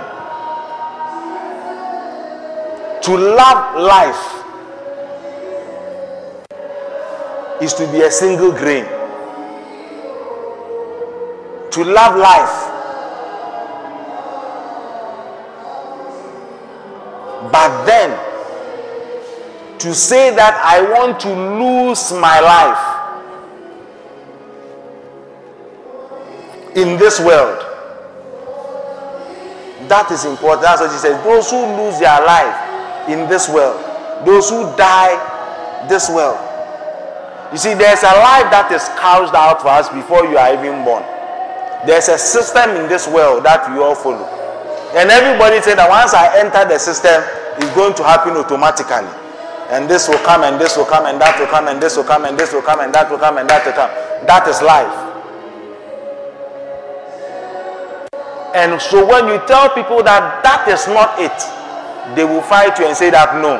To 3.02 3.18
love 3.18 3.76
life 3.82 4.24
is 7.62 7.74
to 7.74 7.86
be 7.92 8.00
a 8.04 8.10
single 8.12 8.54
grain. 8.54 8.86
To 11.74 11.84
love 11.84 12.16
life. 12.16 12.70
But 17.52 17.86
then, 17.86 18.10
to 19.80 19.94
say 19.94 20.34
that 20.36 20.56
I 20.64 20.82
want 20.82 21.20
to 21.22 21.30
lose 21.30 22.12
my 22.14 22.40
life 22.40 22.94
in 26.76 26.98
this 26.98 27.20
world. 27.20 27.60
That 29.90 30.10
is 30.12 30.26
important. 30.26 30.62
That's 30.62 30.82
what 30.82 30.92
he 30.92 30.98
says. 30.98 31.22
Those 31.24 31.52
who 31.52 31.62
lose 31.78 32.00
their 32.00 32.24
life 32.26 33.10
in 33.10 33.28
this 33.30 33.50
world, 33.50 33.78
those 34.26 34.50
who 34.50 34.64
die 34.78 35.18
this 35.90 36.10
world. 36.10 36.40
You 37.52 37.58
see, 37.58 37.74
there's 37.76 38.02
a 38.02 38.16
life 38.18 38.50
that 38.50 38.72
is 38.72 38.88
carved 38.98 39.36
out 39.36 39.62
for 39.62 39.68
us 39.70 39.90
before 39.90 40.26
you 40.26 40.38
are 40.38 40.54
even 40.54 40.84
born. 40.84 41.04
There's 41.86 42.08
a 42.08 42.17
system 42.17 42.72
in 42.80 42.88
this 42.88 43.08
world 43.08 43.43
that 43.43 43.69
we 43.72 43.80
all 43.84 43.96
follow. 43.96 44.26
And 44.96 45.10
everybody 45.10 45.60
said 45.62 45.76
that 45.82 45.89
once 45.89 46.13
I 46.13 46.39
enter 46.39 46.63
the 46.69 46.78
system, 46.80 47.24
it's 47.58 47.74
going 47.76 47.93
to 47.96 48.04
happen 48.04 48.38
automatically. 48.38 49.10
And 49.74 49.89
this 49.89 50.08
will 50.08 50.22
come, 50.22 50.43
and 50.43 50.62
this 50.62 50.78
will 50.78 50.86
come, 50.86 51.06
and 51.08 51.19
that 51.19 51.39
will 51.39 51.48
come, 51.48 51.67
and 51.67 51.82
this 51.82 51.98
will 51.98 52.04
come, 52.04 52.26
and 52.26 52.38
this 52.38 52.54
will 52.54 52.62
come, 52.62 52.80
and 52.80 52.93
that 52.93 53.10
will 53.10 53.17
come, 53.17 53.38
and 53.38 53.50
that 53.50 53.65
will 53.65 53.74
come. 53.74 53.89
That 54.28 54.48
is 54.48 54.62
life. 54.62 54.93
And 58.54 58.80
so 58.80 59.02
when 59.02 59.28
you 59.28 59.41
tell 59.48 59.74
people 59.74 60.04
that 60.04 60.43
that 60.46 60.69
is 60.69 60.86
not 60.88 61.17
it, 61.17 61.34
they 62.15 62.24
will 62.24 62.43
fight 62.46 62.78
you 62.78 62.86
and 62.86 62.96
say 62.96 63.10
that 63.10 63.41
no, 63.41 63.58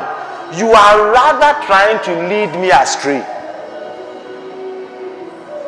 you 0.54 0.70
are 0.70 1.10
rather 1.10 1.50
trying 1.66 1.98
to 2.06 2.12
lead 2.30 2.54
me 2.60 2.70
astray. 2.70 3.26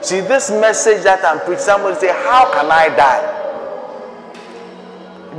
See, 0.06 0.20
this 0.20 0.50
message 0.52 1.02
that 1.02 1.24
I'm 1.24 1.40
preaching, 1.40 1.64
somebody 1.64 1.98
say, 1.98 2.06
How 2.06 2.46
can 2.54 2.70
I 2.70 2.94
die? 2.94 3.26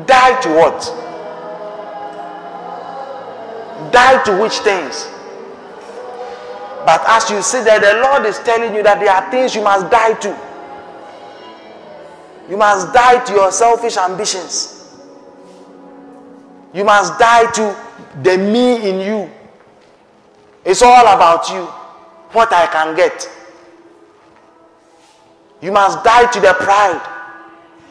Die 0.06 0.41
to 0.41 0.49
what? 0.60 0.82
Die 3.93 4.23
to 4.25 4.41
which 4.41 4.58
things? 4.67 5.08
But 6.86 7.01
as 7.08 7.30
you 7.30 7.41
see 7.41 7.63
that 7.63 7.80
the 7.80 8.01
Lord 8.03 8.25
is 8.25 8.39
telling 8.39 8.75
you 8.75 8.84
that 8.84 8.99
there 8.99 9.10
are 9.13 9.32
things 9.32 9.56
you 9.56 9.63
must 9.63 9.89
die 9.89 10.15
to. 10.15 10.38
You 12.49 12.58
must 12.58 12.93
die 12.93 13.23
to 13.23 13.32
your 13.32 13.53
selfish 13.53 13.95
ambitions. 13.95 14.84
You 16.73 16.84
must 16.84 17.17
die 17.17 17.49
to 17.51 17.73
the 18.21 18.38
me 18.38 18.89
in 18.89 18.99
you. 18.99 19.32
It's 20.65 20.82
all 20.82 21.08
about 21.08 21.47
you, 21.49 21.63
what 22.36 22.51
I 22.51 22.67
can 22.67 22.97
get. 22.97 23.32
You 25.62 25.72
must 25.72 26.04
die 26.04 26.30
to 26.32 26.39
the 26.39 26.54
pride. 26.54 27.02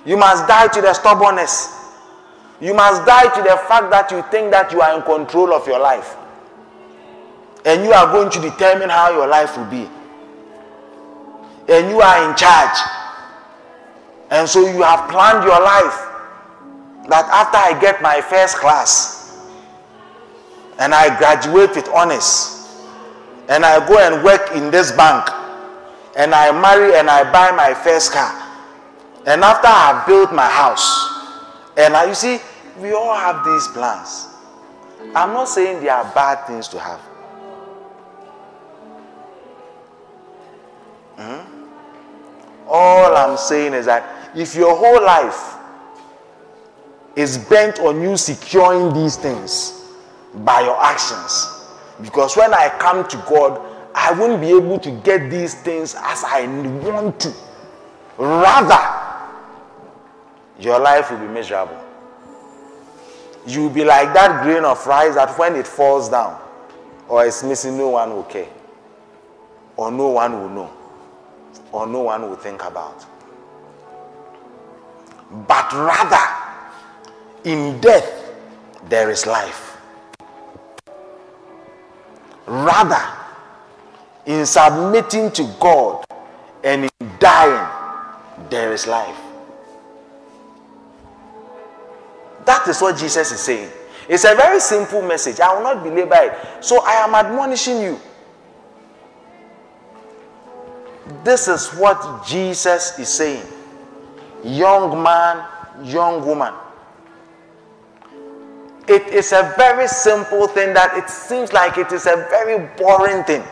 You 0.05 0.17
must 0.17 0.47
die 0.47 0.69
to 0.69 0.81
the 0.81 0.95
stubbornness. 0.95 1.73
You 2.61 2.75
must 2.75 3.05
die 3.05 3.29
to 3.35 3.43
the 3.43 3.57
fact 3.69 3.91
that 3.91 4.11
you 4.11 4.23
think 4.31 4.51
that 4.53 4.73
you 4.73 4.81
are 4.81 4.97
in 4.97 5.03
control 5.03 5.53
of 5.53 5.67
your 5.67 5.79
life. 5.81 6.17
And 7.65 7.85
you 7.85 7.93
are 7.93 8.07
going 8.13 8.31
to 8.31 8.41
determine 8.41 8.89
how 8.89 9.11
your 9.11 9.27
life 9.27 9.57
will 9.57 9.67
be. 9.67 9.89
And 11.69 11.91
you 11.91 12.01
are 12.01 12.31
in 12.31 12.37
charge. 12.37 12.79
And 14.31 14.49
so 14.49 14.61
you 14.61 14.83
have 14.83 15.11
planned 15.11 15.45
your 15.45 15.61
life 15.61 16.07
that 17.09 17.27
after 17.31 17.59
I 17.59 17.79
get 17.81 18.01
my 18.03 18.21
first 18.21 18.57
class 18.59 19.37
and 20.79 20.95
I 20.95 21.17
graduate 21.19 21.75
with 21.75 21.89
honors 21.91 22.79
and 23.49 23.65
I 23.65 23.87
go 23.87 23.99
and 23.99 24.25
work 24.25 24.51
in 24.55 24.71
this 24.71 24.93
bank 24.93 25.29
and 26.17 26.35
I 26.35 26.51
marry 26.53 26.99
and 26.99 27.09
I 27.11 27.31
buy 27.31 27.51
my 27.55 27.75
first 27.75 28.13
car 28.13 28.33
and 29.27 29.43
after 29.43 29.69
I 29.69 30.05
built 30.07 30.33
my 30.33 30.49
house 30.49 31.17
and 31.77 31.95
I, 31.95 32.07
you 32.09 32.15
see, 32.15 32.39
we 32.81 32.93
all 32.93 33.15
have 33.15 33.45
these 33.45 33.69
plans. 33.69 34.29
I'm 35.15 35.33
not 35.33 35.49
saying 35.49 35.83
they 35.83 35.89
are 35.89 36.05
bad 36.15 36.47
things 36.47 36.69
to 36.69 36.79
have. 36.79 37.01
Hmm? 41.17 41.67
All 42.67 43.15
I'm 43.17 43.37
saying 43.37 43.75
is 43.75 43.87
that 43.87 44.37
if 44.37 44.55
your 44.55 44.75
whole 44.77 45.03
life 45.05 45.55
is 47.15 47.39
bent 47.39 47.79
on 47.81 48.01
you 48.03 48.17
securing 48.17 48.93
these 48.93 49.17
things 49.17 49.85
by 50.37 50.61
your 50.61 50.83
actions, 50.83 51.65
because 52.03 52.37
when 52.37 52.53
I 52.53 52.69
come 52.79 53.07
to 53.09 53.17
God, 53.29 53.61
I 54.07 54.12
won't 54.12 54.40
be 54.40 54.49
able 54.49 54.79
to 54.79 54.90
get 54.90 55.31
these 55.31 55.55
things 55.55 55.95
as 55.99 56.25
I 56.25 56.47
want 56.47 57.21
to. 57.21 57.35
Rather, 58.19 58.81
your 60.61 60.79
life 60.79 61.11
will 61.11 61.19
be 61.19 61.27
miserable. 61.29 61.81
You 63.47 63.62
will 63.62 63.71
be 63.71 63.85
like 63.85 64.12
that 64.14 64.42
grain 64.42 64.64
of 64.64 64.85
rice 64.87 65.14
that 65.14 65.38
when 65.38 65.55
it 65.57 65.66
falls 65.66 66.09
down 66.09 66.40
or 67.09 67.25
it's 67.27 67.42
missing, 67.45 67.77
no 67.77 67.90
one 67.90 68.11
will 68.14 68.25
care, 68.25 68.49
or 69.77 69.92
no 69.92 70.09
one 70.09 70.33
will 70.33 70.49
know, 70.49 70.71
or 71.71 71.87
no 71.87 72.01
one 72.03 72.23
will 72.23 72.37
think 72.37 72.64
about 72.64 73.07
but 75.49 75.73
rather 75.73 76.25
in 77.45 77.81
death 77.81 78.33
there 78.88 79.11
is 79.11 79.27
life. 79.27 79.77
Rather, 82.47 83.03
in 84.27 84.45
submitting 84.47 85.31
to 85.33 85.45
God 85.61 86.05
and 86.65 86.85
in 86.85 87.11
dying, 87.19 87.69
there 88.51 88.73
is 88.73 88.87
life. 88.87 89.17
That 92.45 92.67
is 92.69 92.81
what 92.81 92.97
Jesus 92.97 93.33
is 93.33 93.41
saying. 93.41 93.71
It's 94.09 94.25
a 94.25 94.35
very 94.35 94.61
simple 94.61 95.03
message. 95.03 95.41
I 95.41 95.53
will 95.55 95.62
not 95.62 95.83
belabor 95.83 96.31
it. 96.33 96.65
So 96.65 96.85
I 96.85 96.93
am 97.05 97.15
admonishing 97.15 97.81
you. 97.81 98.01
This 101.25 101.49
is 101.49 101.69
what 101.71 102.27
Jesus 102.27 102.99
is 102.99 103.09
saying 103.09 103.47
young 104.47 105.03
man, 105.03 105.45
young 105.85 106.25
woman. 106.25 106.53
It 108.89 109.09
is 109.09 109.33
a 109.33 109.53
very 109.57 109.89
simple 109.89 110.47
thing 110.47 110.73
that 110.75 110.97
it 110.97 111.11
seems 111.11 111.53
like 111.53 111.77
it 111.77 111.91
is 111.91 112.07
a 112.07 112.27
very 112.31 112.69
boring 112.77 113.25
thing. 113.25 113.43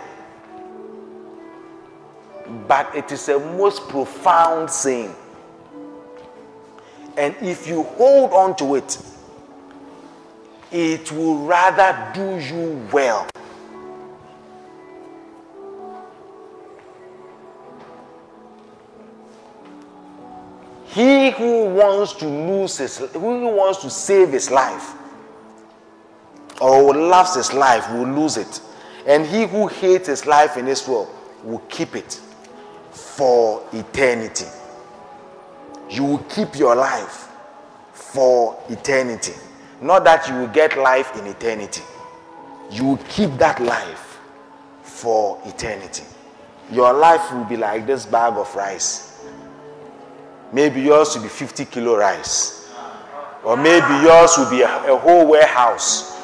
But 2.46 2.94
it 2.94 3.10
is 3.10 3.28
a 3.28 3.38
most 3.38 3.88
profound 3.88 4.70
saying. 4.70 5.14
And 7.16 7.34
if 7.40 7.66
you 7.66 7.84
hold 7.84 8.32
on 8.32 8.56
to 8.56 8.74
it, 8.74 8.98
it 10.70 11.10
will 11.12 11.38
rather 11.46 12.10
do 12.12 12.38
you 12.38 12.86
well. 12.92 13.28
He 20.86 21.30
who 21.30 21.64
wants 21.64 22.12
to 22.14 22.26
lose 22.26 22.78
his, 22.78 22.98
who 22.98 23.48
wants 23.48 23.80
to 23.82 23.90
save 23.90 24.30
his 24.30 24.50
life, 24.50 24.94
or 26.60 26.94
loves 26.94 27.34
his 27.34 27.52
life, 27.52 27.90
will 27.92 28.06
lose 28.06 28.36
it. 28.36 28.60
And 29.06 29.26
he 29.26 29.46
who 29.46 29.66
hates 29.66 30.06
his 30.06 30.24
life 30.24 30.56
in 30.56 30.64
this 30.66 30.86
world 30.86 31.08
will 31.42 31.58
keep 31.68 31.96
it 31.96 32.20
for 32.94 33.62
eternity. 33.72 34.46
You 35.90 36.04
will 36.04 36.24
keep 36.30 36.56
your 36.56 36.74
life 36.74 37.28
for 37.92 38.58
eternity. 38.68 39.34
Not 39.80 40.04
that 40.04 40.28
you 40.28 40.34
will 40.36 40.48
get 40.48 40.78
life 40.78 41.14
in 41.18 41.26
eternity. 41.26 41.82
You 42.70 42.84
will 42.84 43.00
keep 43.08 43.30
that 43.38 43.60
life 43.60 44.18
for 44.82 45.40
eternity. 45.44 46.04
Your 46.72 46.92
life 46.92 47.32
will 47.32 47.44
be 47.44 47.56
like 47.56 47.86
this 47.86 48.06
bag 48.06 48.34
of 48.34 48.54
rice 48.54 49.14
Maybe 50.54 50.82
yours 50.82 51.16
will 51.16 51.24
be 51.24 51.28
50 51.28 51.64
kilo 51.64 51.96
rice. 51.96 52.70
Or 53.42 53.56
maybe 53.56 53.92
yours 54.04 54.38
will 54.38 54.48
be 54.48 54.62
a, 54.62 54.94
a 54.94 54.96
whole 54.96 55.26
warehouse. 55.26 56.16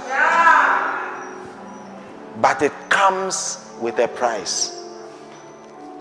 But 2.40 2.62
it 2.62 2.72
comes 2.88 3.58
with 3.80 3.98
a 3.98 4.06
price. 4.06 4.79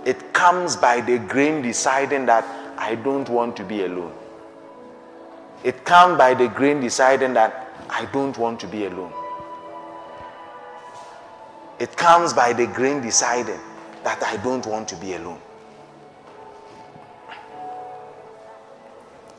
It 0.10 0.34
comes 0.34 0.76
by 0.76 1.02
the 1.02 1.20
grain 1.20 1.62
deciding 1.62 2.26
that 2.26 2.44
I 2.80 2.96
don't 2.96 3.30
want 3.30 3.56
to 3.58 3.64
be 3.64 3.84
alone. 3.86 4.12
It 5.64 5.86
comes 5.86 6.18
by 6.18 6.34
the 6.34 6.48
grain 6.48 6.80
deciding 6.82 7.36
that 7.36 7.68
I 7.92 8.06
don't 8.06 8.36
want 8.36 8.60
to 8.62 8.66
be 8.68 8.86
alone. 8.86 9.14
It 11.78 11.96
comes 11.96 12.34
by 12.34 12.54
the 12.54 12.66
grain 12.66 13.02
deciding 13.02 13.60
that 14.04 14.24
I 14.24 14.38
don't 14.38 14.66
want 14.66 14.88
to 14.90 14.96
be 14.96 15.14
alone. 15.14 15.40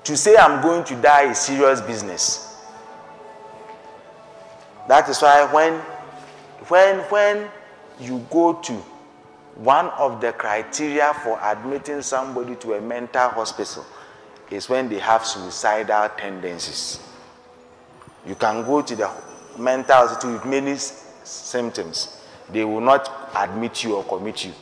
To 0.05 0.17
say 0.17 0.37
I'm 0.37 0.63
going 0.63 0.85
to 0.85 0.95
die 1.03 1.33
is 1.33 1.39
serious 1.39 1.81
business. 1.81 2.63
That 4.87 5.09
is 5.09 5.21
why 5.21 5.53
when, 5.53 5.81
when, 6.69 7.01
when 7.11 7.51
you 7.99 8.25
go 8.31 8.53
to 8.53 8.85
one 9.61 9.89
of 9.91 10.23
the 10.23 10.33
criteria 10.33 11.13
for 11.23 11.39
admitting 11.43 12.01
somebody 12.01 12.57
to 12.57 12.73
a 12.75 12.81
mental 12.81 13.29
hospital 13.29 13.85
is 14.51 14.71
when 14.71 14.89
they 14.89 14.99
have 14.99 15.25
suicidal 15.25 16.09
tendencies. 16.17 16.99
You 18.27 18.37
can 18.37 18.65
go 18.65 18.81
to 18.81 18.97
the 18.97 19.11
mental 19.59 19.97
hospital 19.97 20.33
with 20.33 20.47
many 20.47 20.77
symptoms, 20.77 22.23
they 22.51 22.65
will 22.65 22.81
not 22.81 23.31
admit 23.37 23.85
you 23.85 23.97
or 23.97 24.05
commit 24.05 24.47
you. 24.47 24.53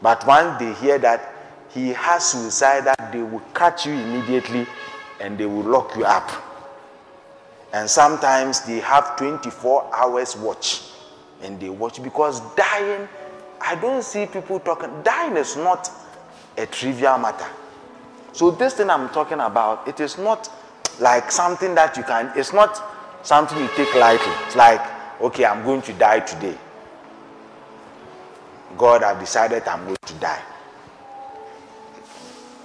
But 0.00 0.24
once 0.24 0.60
they 0.60 0.72
hear 0.74 0.98
that 0.98 1.32
he 1.70 1.88
has 1.88 2.24
suicidal, 2.24 2.94
they 3.12 3.22
will 3.22 3.42
catch 3.54 3.86
you 3.86 3.92
immediately 3.94 4.68
and 5.20 5.36
they 5.36 5.46
will 5.46 5.64
lock 5.64 5.96
you 5.96 6.04
up. 6.04 6.30
And 7.72 7.90
sometimes 7.90 8.60
they 8.60 8.78
have 8.78 9.16
24 9.16 9.90
hours 9.92 10.36
watch 10.36 10.82
and 11.42 11.58
they 11.58 11.70
watch 11.70 12.00
because 12.00 12.40
dying, 12.54 13.08
I 13.60 13.74
don't 13.76 14.02
see 14.02 14.26
people 14.26 14.60
talking. 14.60 14.90
Dying 15.02 15.36
is 15.36 15.56
not 15.56 15.90
a 16.56 16.66
trivial 16.66 17.18
matter. 17.18 17.46
So 18.32 18.50
this 18.50 18.74
thing 18.74 18.90
I'm 18.90 19.08
talking 19.10 19.40
about, 19.40 19.86
it 19.86 20.00
is 20.00 20.18
not 20.18 20.48
like 21.00 21.30
something 21.30 21.74
that 21.74 21.96
you 21.96 22.02
can, 22.02 22.32
it's 22.36 22.52
not 22.52 22.82
something 23.24 23.58
you 23.58 23.68
take 23.76 23.94
lightly. 23.94 24.32
It's 24.46 24.56
like, 24.56 24.80
okay, 25.20 25.44
I'm 25.44 25.64
going 25.64 25.82
to 25.82 25.92
die 25.92 26.20
today. 26.20 26.56
God, 28.76 29.02
I've 29.02 29.20
decided 29.20 29.66
I'm 29.68 29.84
going 29.84 29.96
to 30.06 30.14
die. 30.14 30.42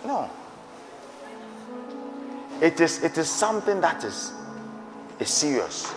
No. 0.05 0.29
It 2.61 2.79
is, 2.81 3.03
it 3.03 3.17
is 3.17 3.29
something 3.29 3.79
that 3.81 4.03
is, 4.03 4.33
is 5.19 5.29
serious. 5.29 5.93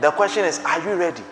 The 0.00 0.10
question 0.10 0.46
is, 0.46 0.58
are 0.60 0.80
you 0.80 0.94
ready? 0.94 1.22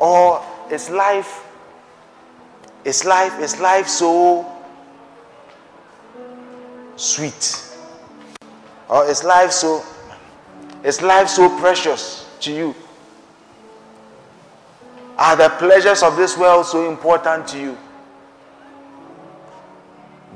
Or 0.00 0.44
is 0.70 0.90
life, 0.90 1.46
is 2.84 3.04
life, 3.04 3.40
is 3.40 3.60
life 3.60 3.86
so 3.86 4.44
sweet? 6.96 7.70
Or 8.88 9.06
is 9.06 9.22
life 9.22 9.52
so, 9.52 9.84
is 10.82 11.00
life 11.00 11.28
so 11.28 11.48
precious 11.60 12.28
to 12.40 12.52
you? 12.52 12.74
Are 15.16 15.36
the 15.36 15.50
pleasures 15.50 16.02
of 16.02 16.16
this 16.16 16.36
world 16.36 16.66
so 16.66 16.90
important 16.90 17.46
to 17.48 17.60
you? 17.60 17.78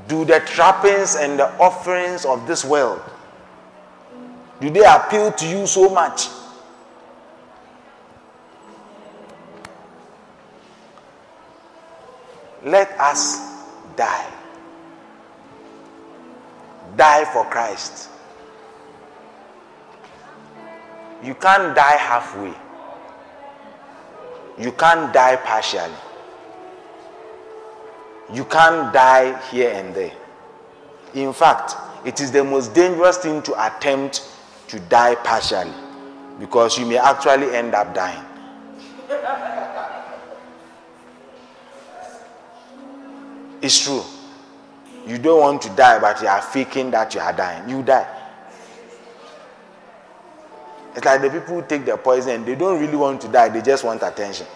Do 0.09 0.25
the 0.25 0.41
trappings 0.41 1.15
and 1.15 1.39
the 1.39 1.47
offerings 1.57 2.25
of 2.25 2.45
this 2.47 2.65
world 2.65 3.01
do 4.59 4.69
they 4.69 4.83
appeal 4.83 5.31
to 5.31 5.47
you 5.47 5.65
so 5.65 5.89
much? 5.89 6.27
Let 12.63 12.91
us 12.99 13.39
die. 13.95 14.27
Die 16.97 17.25
for 17.31 17.45
Christ. 17.45 18.09
You 21.23 21.35
can't 21.35 21.73
die 21.73 21.97
halfway. 21.97 22.53
You 24.57 24.73
can't 24.73 25.13
die 25.13 25.37
partially. 25.37 26.08
You 28.33 28.45
can't 28.45 28.93
die 28.93 29.39
here 29.49 29.71
and 29.71 29.93
there. 29.95 30.13
In 31.13 31.33
fact, 31.33 31.75
it 32.05 32.21
is 32.21 32.31
the 32.31 32.43
most 32.43 32.73
dangerous 32.73 33.17
thing 33.17 33.41
to 33.43 33.65
attempt 33.65 34.27
to 34.67 34.79
die 34.81 35.15
partially 35.15 35.73
because 36.39 36.77
you 36.77 36.85
may 36.85 36.97
actually 36.97 37.55
end 37.55 37.73
up 37.73 37.93
dying. 37.93 38.25
It's 43.61 43.83
true. 43.83 44.03
You 45.05 45.17
don't 45.17 45.41
want 45.41 45.61
to 45.63 45.69
die, 45.71 45.99
but 45.99 46.21
you 46.21 46.27
are 46.29 46.41
faking 46.41 46.91
that 46.91 47.13
you 47.13 47.19
are 47.19 47.33
dying. 47.33 47.67
You 47.67 47.83
die. 47.83 48.07
It's 50.95 51.05
like 51.05 51.21
the 51.21 51.29
people 51.29 51.55
who 51.61 51.67
take 51.67 51.85
the 51.85 51.97
poison, 51.97 52.45
they 52.45 52.55
don't 52.55 52.79
really 52.79 52.95
want 52.95 53.19
to 53.21 53.27
die, 53.27 53.49
they 53.49 53.61
just 53.61 53.83
want 53.83 54.01
attention. 54.01 54.47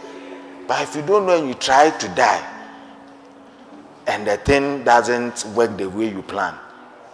But 0.67 0.81
if 0.81 0.95
you 0.95 1.01
don't 1.01 1.25
know 1.25 1.38
and 1.38 1.47
you 1.47 1.53
try 1.55 1.89
to 1.89 2.07
die, 2.09 2.52
and 4.07 4.27
the 4.27 4.37
thing 4.37 4.83
doesn't 4.83 5.45
work 5.55 5.77
the 5.77 5.89
way 5.89 6.09
you 6.09 6.21
plan, 6.21 6.55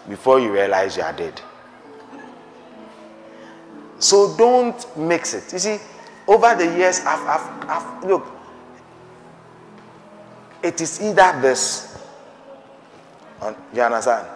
before 0.08 0.40
you 0.40 0.52
realize 0.52 0.98
you 0.98 1.04
are 1.04 1.14
dead. 1.14 1.40
So 4.00 4.36
don't 4.38 4.98
mix 4.98 5.34
it. 5.34 5.52
You 5.52 5.60
see, 5.60 5.78
over 6.28 6.56
the 6.56 6.66
years, 6.78 7.02
I've, 7.02 7.28
I've, 7.28 7.70
I've 7.70 8.04
look, 8.06 8.28
it 10.64 10.80
is 10.82 11.02
either 11.02 11.40
this, 11.42 11.98
you 13.74 13.82
understand, 13.82 14.28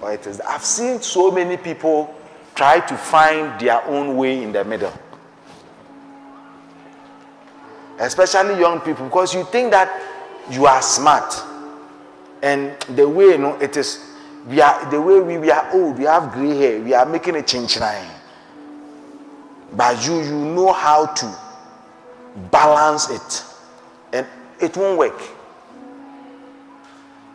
or 0.00 0.12
it 0.12 0.26
is. 0.26 0.40
I've 0.40 0.64
seen 0.64 1.00
so 1.00 1.30
many 1.30 1.56
people 1.56 2.14
try 2.54 2.80
to 2.80 2.96
find 2.96 3.60
their 3.60 3.84
own 3.84 4.16
way 4.16 4.42
in 4.42 4.52
the 4.52 4.64
middle. 4.64 4.92
Especially 7.98 8.58
young 8.58 8.80
people, 8.80 9.04
because 9.04 9.34
you 9.34 9.44
think 9.44 9.70
that 9.72 10.02
you 10.50 10.66
are 10.66 10.80
smart. 10.80 11.44
And 12.42 12.78
the 12.96 13.08
way 13.08 13.26
you 13.26 13.38
know 13.38 13.56
it 13.56 13.76
is 13.76 14.06
we 14.46 14.60
are 14.60 14.90
the 14.90 15.00
way 15.00 15.20
we, 15.20 15.38
we 15.38 15.50
are 15.50 15.70
old, 15.74 15.98
we 15.98 16.04
have 16.04 16.32
gray 16.32 16.56
hair, 16.56 16.80
we 16.80 16.94
are 16.94 17.06
making 17.06 17.36
a 17.36 17.42
change 17.42 17.78
line. 17.78 18.10
But 19.72 20.04
you 20.06 20.22
you 20.22 20.32
know 20.32 20.72
how 20.72 21.06
to 21.06 21.38
balance 22.50 23.10
it. 23.10 23.44
And 24.12 24.26
it 24.60 24.76
won't 24.76 24.98
work. 24.98 25.20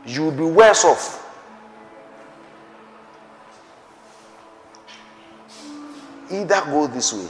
You'll 0.05 0.31
be 0.31 0.43
worse 0.43 0.83
off 0.83 1.25
Either 6.31 6.61
go 6.65 6.87
this 6.87 7.13
way 7.13 7.27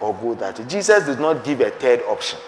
or 0.00 0.14
go 0.14 0.34
that 0.34 0.58
way. 0.58 0.64
Jesus 0.66 1.04
did 1.06 1.20
not 1.20 1.44
give 1.44 1.60
a 1.60 1.70
third 1.70 2.02
option. 2.08 2.38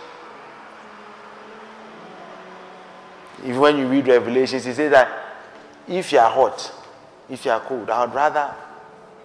If 3.44 3.56
when 3.56 3.76
you 3.78 3.88
read 3.88 4.06
Revelations, 4.06 4.64
he 4.64 4.72
says 4.72 4.90
that 4.92 5.08
if 5.88 6.12
you 6.12 6.18
are 6.18 6.30
hot, 6.30 6.72
if 7.28 7.44
you 7.44 7.50
are 7.50 7.60
cold, 7.60 7.90
I 7.90 8.04
would 8.04 8.14
rather, 8.14 8.54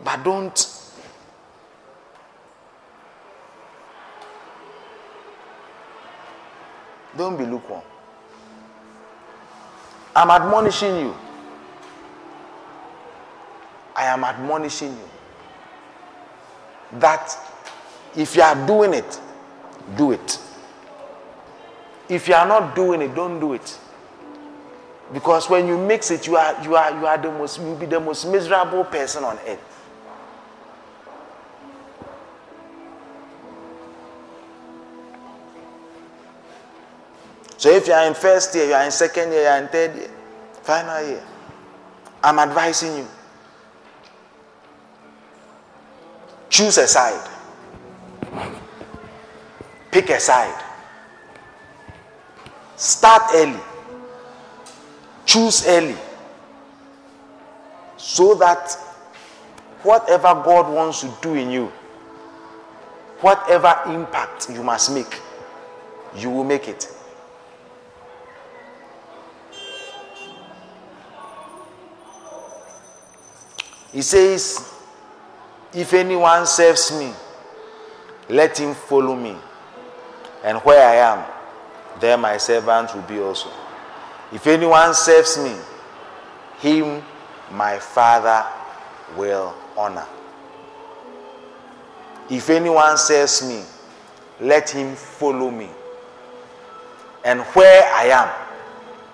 but 0.04 0.24
don't. 0.24 0.74
Don't 7.16 7.38
be 7.38 7.46
lukewarm. 7.46 7.82
I'm 10.16 10.30
admonishing 10.30 10.96
you. 11.00 11.16
I 13.96 14.06
am 14.06 14.24
admonishing 14.24 14.92
you 14.92 15.10
that 17.00 17.36
if 18.16 18.36
you 18.36 18.42
are 18.42 18.68
doing 18.68 18.94
it, 18.94 19.20
do 19.96 20.12
it. 20.12 20.40
If 22.10 22.28
you 22.28 22.36
are 22.36 22.48
not 22.48 22.76
doing 22.76 23.02
it, 23.02 23.14
don't 23.16 23.40
do 23.40 23.54
it. 23.54 23.80
Because 25.14 25.50
when 25.50 25.68
you 25.68 25.78
mix 25.78 26.12
it, 26.12 26.28
you 26.28 26.36
are 26.36 26.62
you 26.64 26.76
are 26.76 26.92
you 27.00 27.06
are 27.06 27.18
the 27.18 27.32
most 27.32 27.60
you'll 27.60 27.76
be 27.76 27.86
the 27.86 28.00
most 28.00 28.26
miserable 28.26 28.84
person 28.84 29.24
on 29.24 29.38
earth. 29.48 29.60
So 37.58 37.72
if 37.72 37.88
you 37.88 37.94
are 37.94 38.06
in 38.06 38.14
first 38.14 38.54
year, 38.54 38.68
you 38.68 38.74
are 38.74 38.84
in 38.84 38.92
second 38.92 39.32
year, 39.32 39.42
you 39.42 39.48
are 39.48 39.58
in 39.60 39.68
third 39.70 39.96
year, 39.96 40.12
final 40.62 41.08
year, 41.08 41.24
I'm 42.24 42.38
advising 42.38 42.98
you 42.98 43.08
Choose 46.50 46.78
a 46.80 46.88
side. 46.88 47.30
Pick 49.92 50.10
a 50.10 50.20
side. 50.20 50.64
Start 52.76 53.22
early. 53.36 53.60
Choose 55.28 55.68
early. 55.68 55.98
So 57.98 58.34
that 58.36 58.72
whatever 59.84 60.34
God 60.44 60.74
wants 60.74 61.02
to 61.02 61.14
do 61.22 61.36
in 61.36 61.52
you, 61.52 61.66
whatever 63.20 63.78
impact 63.88 64.50
you 64.50 64.64
must 64.64 64.94
make, 64.94 65.20
you 66.16 66.30
will 66.30 66.46
make 66.46 66.70
it. 66.70 66.92
He 73.92 74.02
says, 74.02 74.74
if 75.74 75.94
anyone 75.94 76.46
serves 76.46 76.98
me, 76.98 77.12
let 78.30 78.58
him 78.58 78.74
follow 78.74 79.16
me. 79.16 79.36
And 80.44 80.60
where 80.60 80.88
I 80.88 80.96
am, 81.14 81.26
there 82.00 82.18
my 82.18 82.38
servant 82.38 82.96
will 82.96 83.02
be 83.02 83.20
also. 83.20 83.50
If 84.32 84.46
anyone 84.48 84.94
serves 84.94 85.38
me, 85.38 85.56
him 86.60 87.02
my 87.52 87.80
Father 87.80 88.46
will 89.16 89.54
honor. 89.78 90.06
If 92.30 92.50
anyone 92.50 92.98
serves 92.98 93.48
me, 93.48 93.64
let 94.42 94.70
him 94.70 94.96
follow 94.96 95.50
me. 95.50 95.70
And 97.24 97.42
where 97.42 97.84
I 97.94 98.06
am, 98.08 98.30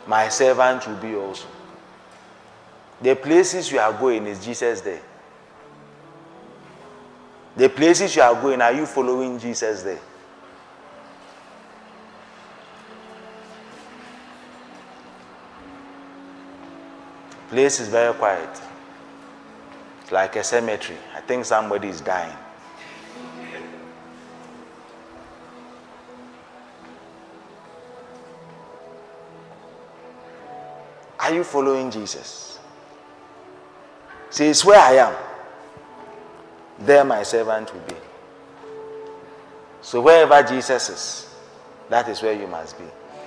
my 0.07 0.29
servant 0.29 0.87
will 0.87 0.95
be 0.95 1.15
also. 1.15 1.47
The 3.01 3.15
places 3.15 3.71
you 3.71 3.79
are 3.79 3.93
going, 3.93 4.25
is 4.27 4.43
Jesus 4.43 4.81
there? 4.81 5.01
The 7.55 7.69
places 7.69 8.15
you 8.15 8.21
are 8.21 8.33
going, 8.33 8.61
are 8.61 8.73
you 8.73 8.85
following 8.85 9.37
Jesus 9.37 9.83
there? 9.83 9.99
Place 17.53 17.79
is 17.81 17.87
very 17.87 18.15
quiet. 18.15 18.49
It's 20.01 20.11
like 20.11 20.35
a 20.37 20.43
cemetery. 20.43 20.97
I 21.15 21.21
think 21.21 21.45
somebody 21.45 21.87
is 21.87 22.01
dying. 22.01 22.35
Are 31.19 31.31
you 31.31 31.43
following 31.43 31.91
Jesus? 31.91 32.57
See, 34.31 34.47
it's 34.47 34.65
where 34.65 34.79
I 34.79 34.93
am. 34.93 35.15
There 36.79 37.05
my 37.05 37.21
servant 37.21 37.71
will 37.71 37.81
be. 37.81 37.95
So 39.83 40.01
wherever 40.01 40.41
Jesus 40.41 40.89
is, 40.89 41.35
that 41.89 42.09
is 42.09 42.19
where 42.23 42.33
you 42.33 42.47
must 42.47 42.79
be. 42.79 42.85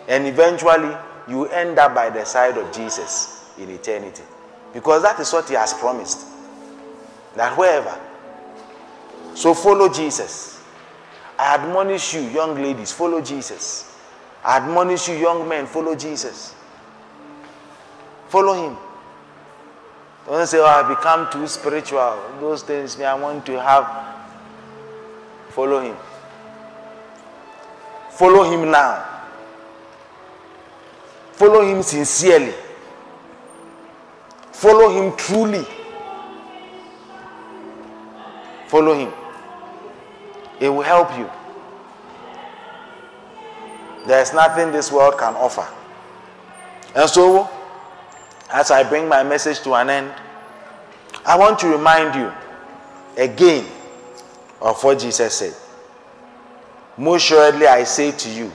And 0.08 0.26
eventually, 0.26 0.96
you 1.28 1.46
end 1.46 1.78
up 1.78 1.94
by 1.94 2.10
the 2.10 2.24
side 2.24 2.58
of 2.58 2.72
Jesus 2.72 3.35
in 3.58 3.70
eternity. 3.70 4.22
Because 4.72 5.02
that 5.02 5.18
is 5.20 5.32
what 5.32 5.48
he 5.48 5.54
has 5.54 5.72
promised. 5.74 6.26
That 7.34 7.56
wherever. 7.56 7.98
So 9.34 9.54
follow 9.54 9.88
Jesus. 9.88 10.62
I 11.38 11.54
admonish 11.54 12.14
you, 12.14 12.20
young 12.22 12.54
ladies, 12.54 12.92
follow 12.92 13.20
Jesus. 13.20 13.94
I 14.42 14.56
admonish 14.58 15.08
you, 15.08 15.16
young 15.16 15.46
men, 15.48 15.66
follow 15.66 15.94
Jesus. 15.94 16.54
Follow 18.28 18.54
him. 18.54 18.76
Don't 20.26 20.46
say, 20.46 20.58
oh, 20.58 20.64
I 20.64 20.88
become 20.88 21.30
too 21.30 21.46
spiritual. 21.46 22.18
Those 22.40 22.62
things 22.62 22.98
me, 22.98 23.04
I 23.04 23.14
want 23.14 23.46
to 23.46 23.60
have. 23.60 24.16
Follow 25.50 25.80
him. 25.80 25.96
Follow 28.10 28.50
him 28.50 28.70
now. 28.70 29.04
Follow 31.32 31.62
him 31.62 31.82
sincerely. 31.82 32.54
Follow 34.56 34.88
him 34.88 35.14
truly. 35.18 35.66
Follow 38.68 38.94
him. 38.94 39.12
It 40.58 40.70
will 40.70 40.80
help 40.80 41.10
you. 41.18 41.28
There's 44.06 44.32
nothing 44.32 44.72
this 44.72 44.90
world 44.90 45.18
can 45.18 45.34
offer. 45.34 45.68
And 46.94 47.06
so, 47.10 47.50
as 48.50 48.70
I 48.70 48.82
bring 48.82 49.06
my 49.06 49.22
message 49.22 49.60
to 49.60 49.74
an 49.74 49.90
end, 49.90 50.10
I 51.26 51.36
want 51.36 51.58
to 51.58 51.66
remind 51.68 52.14
you 52.14 52.32
again 53.18 53.66
of 54.62 54.82
what 54.82 55.00
Jesus 55.00 55.34
said. 55.34 55.54
Most 56.96 57.26
surely 57.26 57.66
I 57.66 57.84
say 57.84 58.10
to 58.10 58.30
you, 58.30 58.50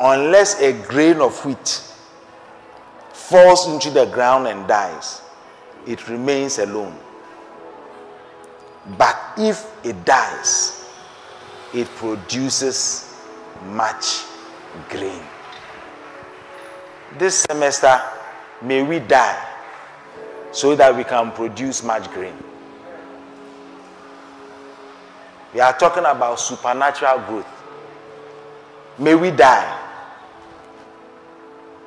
unless 0.00 0.60
a 0.60 0.72
grain 0.72 1.20
of 1.20 1.38
wheat 1.44 1.93
falls 3.28 3.66
into 3.66 3.90
the 3.90 4.04
ground 4.06 4.46
and 4.46 4.68
dies, 4.68 5.22
it 5.86 6.08
remains 6.08 6.58
alone. 6.58 6.94
But 8.98 9.18
if 9.38 9.64
it 9.82 10.04
dies, 10.04 10.84
it 11.72 11.88
produces 11.96 13.14
much 13.70 14.24
grain. 14.90 15.22
This 17.18 17.46
semester, 17.50 17.98
may 18.60 18.82
we 18.82 18.98
die 18.98 19.42
so 20.52 20.76
that 20.76 20.94
we 20.94 21.02
can 21.02 21.32
produce 21.32 21.82
much 21.82 22.10
grain. 22.10 22.34
We 25.54 25.60
are 25.60 25.72
talking 25.78 26.04
about 26.04 26.40
supernatural 26.40 27.20
growth. 27.20 27.46
May 28.98 29.14
we 29.14 29.30
die. 29.30 29.80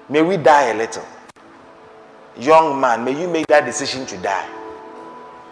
May 0.09 0.23
we 0.23 0.38
die 0.38 0.71
a 0.71 0.73
little. 0.73 1.05
Young 2.39 2.79
man, 2.79 3.03
may 3.03 3.19
you 3.19 3.27
make 3.27 3.47
that 3.47 3.65
decision 3.65 4.05
to 4.05 4.17
die. 4.17 4.47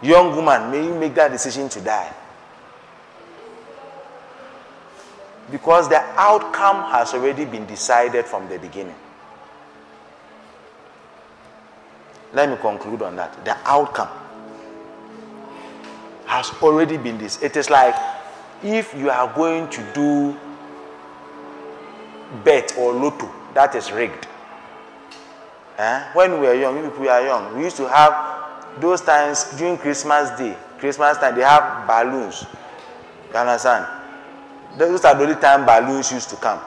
Young 0.02 0.36
woman, 0.36 0.72
may 0.72 0.84
you 0.86 0.94
make 0.94 1.16
that 1.16 1.32
decision 1.32 1.68
to 1.70 1.82
die. 1.82 2.14
Because 5.52 5.90
the 5.90 6.00
outcome 6.20 6.92
has 6.92 7.14
already 7.14 7.46
been 7.46 7.66
decided 7.66 8.26
from 8.26 8.48
the 8.50 8.58
beginning. 8.60 8.96
Let 12.34 12.50
me 12.50 12.58
conclude 12.58 13.02
on 13.02 13.16
that. 13.16 13.46
The 13.46 13.56
outcome 13.66 14.10
has 16.26 16.50
already 16.62 16.98
been 16.98 17.18
this. 17.18 17.42
It 17.42 17.56
is 17.56 17.70
like 17.70 17.96
if 18.64 18.94
you 18.94 19.10
are 19.10 19.34
going 19.34 19.70
to 19.70 19.82
do 19.94 20.38
bet 22.44 22.76
or 22.78 22.92
lotto, 22.94 23.32
that 23.54 23.76
is 23.76 23.92
rigged. 23.92 24.28
Eh? 25.78 26.04
When 26.14 26.40
we 26.40 26.48
were 26.48 26.54
young, 26.54 27.00
we 27.00 27.08
are 27.10 27.22
young, 27.26 27.58
we 27.58 27.64
used 27.64 27.78
to 27.78 27.88
have 27.90 28.80
those 28.80 29.02
times 29.02 29.44
during 29.58 29.78
Christmas 29.78 30.38
Day, 30.38 30.56
Christmas 30.80 31.18
time, 31.18 31.36
they 31.36 31.42
have 31.44 31.88
balloons. 31.88 32.46
You 33.32 33.38
understand? 33.38 33.86
Those 34.78 35.04
are 35.06 35.16
the 35.16 35.24
only 35.24 35.36
time 35.36 35.66
balloons 35.66 36.12
used 36.12 36.30
to 36.30 36.36
come. 36.36 36.60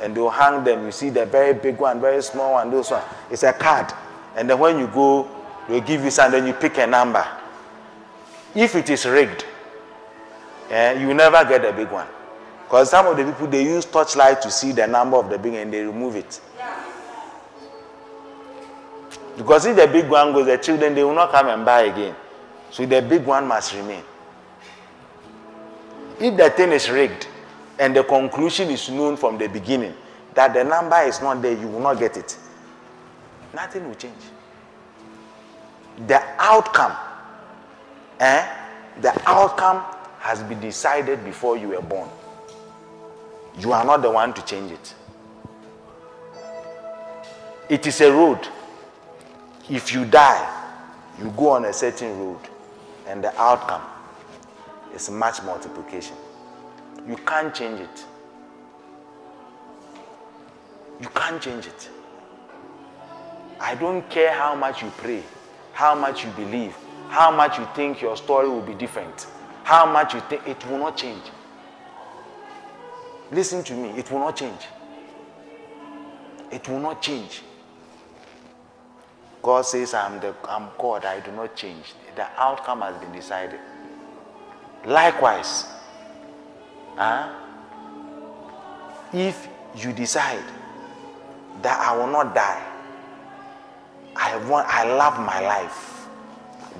And 0.00 0.14
they'll 0.14 0.30
hang 0.30 0.64
them. 0.64 0.84
You 0.84 0.92
see 0.92 1.10
the 1.10 1.24
very 1.26 1.54
big 1.54 1.78
one, 1.78 2.00
very 2.00 2.22
small 2.22 2.54
one, 2.54 2.70
those 2.70 2.90
one. 2.90 3.02
It's 3.30 3.42
a 3.42 3.52
card. 3.52 3.92
And 4.36 4.50
then 4.50 4.58
when 4.58 4.78
you 4.78 4.86
go, 4.88 5.28
they'll 5.68 5.80
give 5.80 6.02
you 6.02 6.10
some, 6.10 6.32
then 6.32 6.46
you 6.46 6.52
pick 6.52 6.78
a 6.78 6.86
number. 6.86 7.26
If 8.54 8.74
it 8.74 8.90
is 8.90 9.06
rigged, 9.06 9.44
eh, 10.70 11.00
you 11.00 11.14
never 11.14 11.44
get 11.44 11.64
a 11.64 11.72
big 11.72 11.90
one. 11.90 12.06
Because 12.64 12.90
some 12.90 13.06
of 13.06 13.16
the 13.16 13.24
people, 13.24 13.46
they 13.46 13.62
use 13.62 13.84
torchlight 13.84 14.42
to 14.42 14.50
see 14.50 14.72
the 14.72 14.86
number 14.86 15.16
of 15.16 15.30
the 15.30 15.38
big 15.38 15.54
and 15.54 15.72
they 15.72 15.82
remove 15.84 16.16
it. 16.16 16.40
Because 19.36 19.66
if 19.66 19.76
the 19.76 19.86
big 19.86 20.08
one 20.08 20.32
goes, 20.32 20.46
the 20.46 20.56
children, 20.58 20.94
they 20.94 21.02
will 21.02 21.14
not 21.14 21.30
come 21.32 21.48
and 21.48 21.64
buy 21.64 21.82
again. 21.82 22.14
So 22.70 22.86
the 22.86 23.02
big 23.02 23.24
one 23.24 23.46
must 23.46 23.74
remain. 23.74 24.02
If 26.20 26.36
the 26.36 26.50
thing 26.50 26.70
is 26.72 26.88
rigged 26.90 27.26
and 27.78 27.94
the 27.96 28.04
conclusion 28.04 28.70
is 28.70 28.88
known 28.88 29.16
from 29.16 29.36
the 29.38 29.48
beginning 29.48 29.94
that 30.34 30.54
the 30.54 30.62
number 30.64 31.00
is 31.02 31.20
not 31.20 31.42
there, 31.42 31.56
you 31.56 31.66
will 31.68 31.80
not 31.80 31.98
get 31.98 32.16
it. 32.16 32.36
Nothing 33.52 33.86
will 33.88 33.94
change. 33.94 34.14
The 36.06 36.20
outcome, 36.38 36.92
eh? 38.20 38.46
The 39.00 39.12
outcome 39.28 39.82
has 40.18 40.42
been 40.42 40.60
decided 40.60 41.24
before 41.24 41.56
you 41.56 41.68
were 41.68 41.82
born. 41.82 42.08
You 43.58 43.72
are 43.72 43.84
not 43.84 44.02
the 44.02 44.10
one 44.10 44.32
to 44.34 44.44
change 44.44 44.72
it. 44.72 44.94
It 47.68 47.86
is 47.86 48.00
a 48.00 48.12
road 48.12 48.46
if 49.68 49.92
you 49.92 50.04
die, 50.04 50.50
you 51.18 51.30
go 51.36 51.50
on 51.50 51.64
a 51.64 51.72
certain 51.72 52.18
road, 52.18 52.40
and 53.06 53.22
the 53.22 53.34
outcome 53.40 53.82
is 54.94 55.10
much 55.10 55.42
multiplication. 55.42 56.16
You 57.06 57.16
can't 57.16 57.54
change 57.54 57.80
it. 57.80 58.04
You 61.00 61.08
can't 61.08 61.40
change 61.40 61.66
it. 61.66 61.90
I 63.60 63.74
don't 63.74 64.08
care 64.10 64.32
how 64.32 64.54
much 64.54 64.82
you 64.82 64.90
pray, 64.98 65.22
how 65.72 65.94
much 65.94 66.24
you 66.24 66.30
believe, 66.32 66.76
how 67.08 67.30
much 67.30 67.58
you 67.58 67.66
think 67.74 68.00
your 68.02 68.16
story 68.16 68.48
will 68.48 68.62
be 68.62 68.74
different, 68.74 69.26
how 69.62 69.90
much 69.90 70.14
you 70.14 70.20
think 70.28 70.46
it 70.46 70.64
will 70.68 70.78
not 70.78 70.96
change. 70.96 71.22
Listen 73.30 73.64
to 73.64 73.72
me, 73.74 73.90
it 73.90 74.10
will 74.10 74.20
not 74.20 74.36
change. 74.36 74.60
It 76.50 76.68
will 76.68 76.80
not 76.80 77.00
change. 77.00 77.42
God 79.44 79.66
says, 79.66 79.92
I'm, 79.92 80.20
the, 80.20 80.34
I'm 80.48 80.68
God, 80.78 81.04
I 81.04 81.20
do 81.20 81.30
not 81.30 81.54
change. 81.54 81.92
The 82.16 82.26
outcome 82.40 82.80
has 82.80 82.96
been 82.96 83.12
decided. 83.12 83.60
Likewise, 84.86 85.66
huh, 86.96 87.30
if 89.12 89.46
you 89.76 89.92
decide 89.92 90.42
that 91.60 91.78
I 91.78 91.94
will 91.94 92.06
not 92.06 92.34
die, 92.34 92.66
I, 94.16 94.34
want, 94.48 94.66
I 94.66 94.84
love 94.96 95.18
my 95.18 95.40
life, 95.40 96.06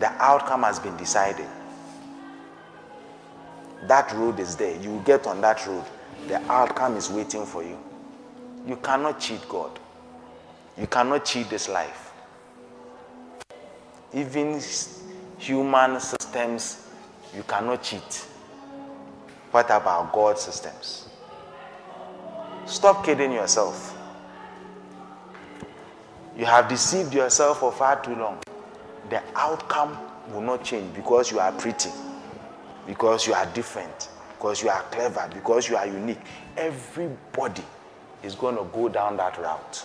the 0.00 0.08
outcome 0.12 0.62
has 0.62 0.78
been 0.78 0.96
decided. 0.96 1.46
That 3.82 4.10
road 4.14 4.40
is 4.40 4.56
there. 4.56 4.80
You 4.80 5.02
get 5.04 5.26
on 5.26 5.42
that 5.42 5.66
road. 5.66 5.84
The 6.28 6.40
outcome 6.50 6.96
is 6.96 7.10
waiting 7.10 7.44
for 7.44 7.62
you. 7.62 7.78
You 8.66 8.76
cannot 8.76 9.20
cheat 9.20 9.46
God. 9.50 9.78
You 10.78 10.86
cannot 10.86 11.26
cheat 11.26 11.50
this 11.50 11.68
life 11.68 12.03
even 14.14 14.60
human 15.38 16.00
systems, 16.00 16.88
you 17.34 17.42
cannot 17.42 17.82
cheat. 17.82 18.26
What 19.50 19.66
about 19.66 20.12
God's 20.12 20.42
systems? 20.42 21.08
Stop 22.66 23.04
kidding 23.04 23.32
yourself. 23.32 23.96
You 26.36 26.44
have 26.46 26.68
deceived 26.68 27.14
yourself 27.14 27.60
for 27.60 27.70
far 27.72 28.02
too 28.02 28.14
long. 28.16 28.38
the 29.10 29.22
outcome 29.36 29.98
will 30.32 30.40
not 30.40 30.64
change 30.64 30.94
because 30.94 31.30
you 31.30 31.38
are 31.38 31.52
pretty, 31.52 31.90
because 32.86 33.26
you 33.26 33.34
are 33.34 33.46
different, 33.46 34.08
because 34.36 34.62
you 34.62 34.68
are 34.68 34.82
clever, 34.90 35.28
because 35.32 35.68
you 35.68 35.76
are 35.76 35.86
unique. 35.86 36.20
Everybody 36.56 37.62
is 38.22 38.34
going 38.34 38.56
to 38.56 38.64
go 38.72 38.88
down 38.88 39.16
that 39.18 39.38
route. 39.38 39.84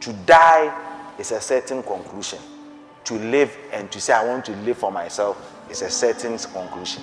To 0.00 0.12
die 0.26 0.89
is 1.20 1.32
a 1.32 1.40
certain 1.40 1.82
conclusion. 1.82 2.38
To 3.04 3.14
live 3.14 3.54
and 3.72 3.90
to 3.92 4.00
say, 4.00 4.14
I 4.14 4.24
want 4.24 4.44
to 4.46 4.56
live 4.56 4.78
for 4.78 4.90
myself, 4.90 5.36
is 5.68 5.82
a 5.82 5.90
certain 5.90 6.38
conclusion. 6.38 7.02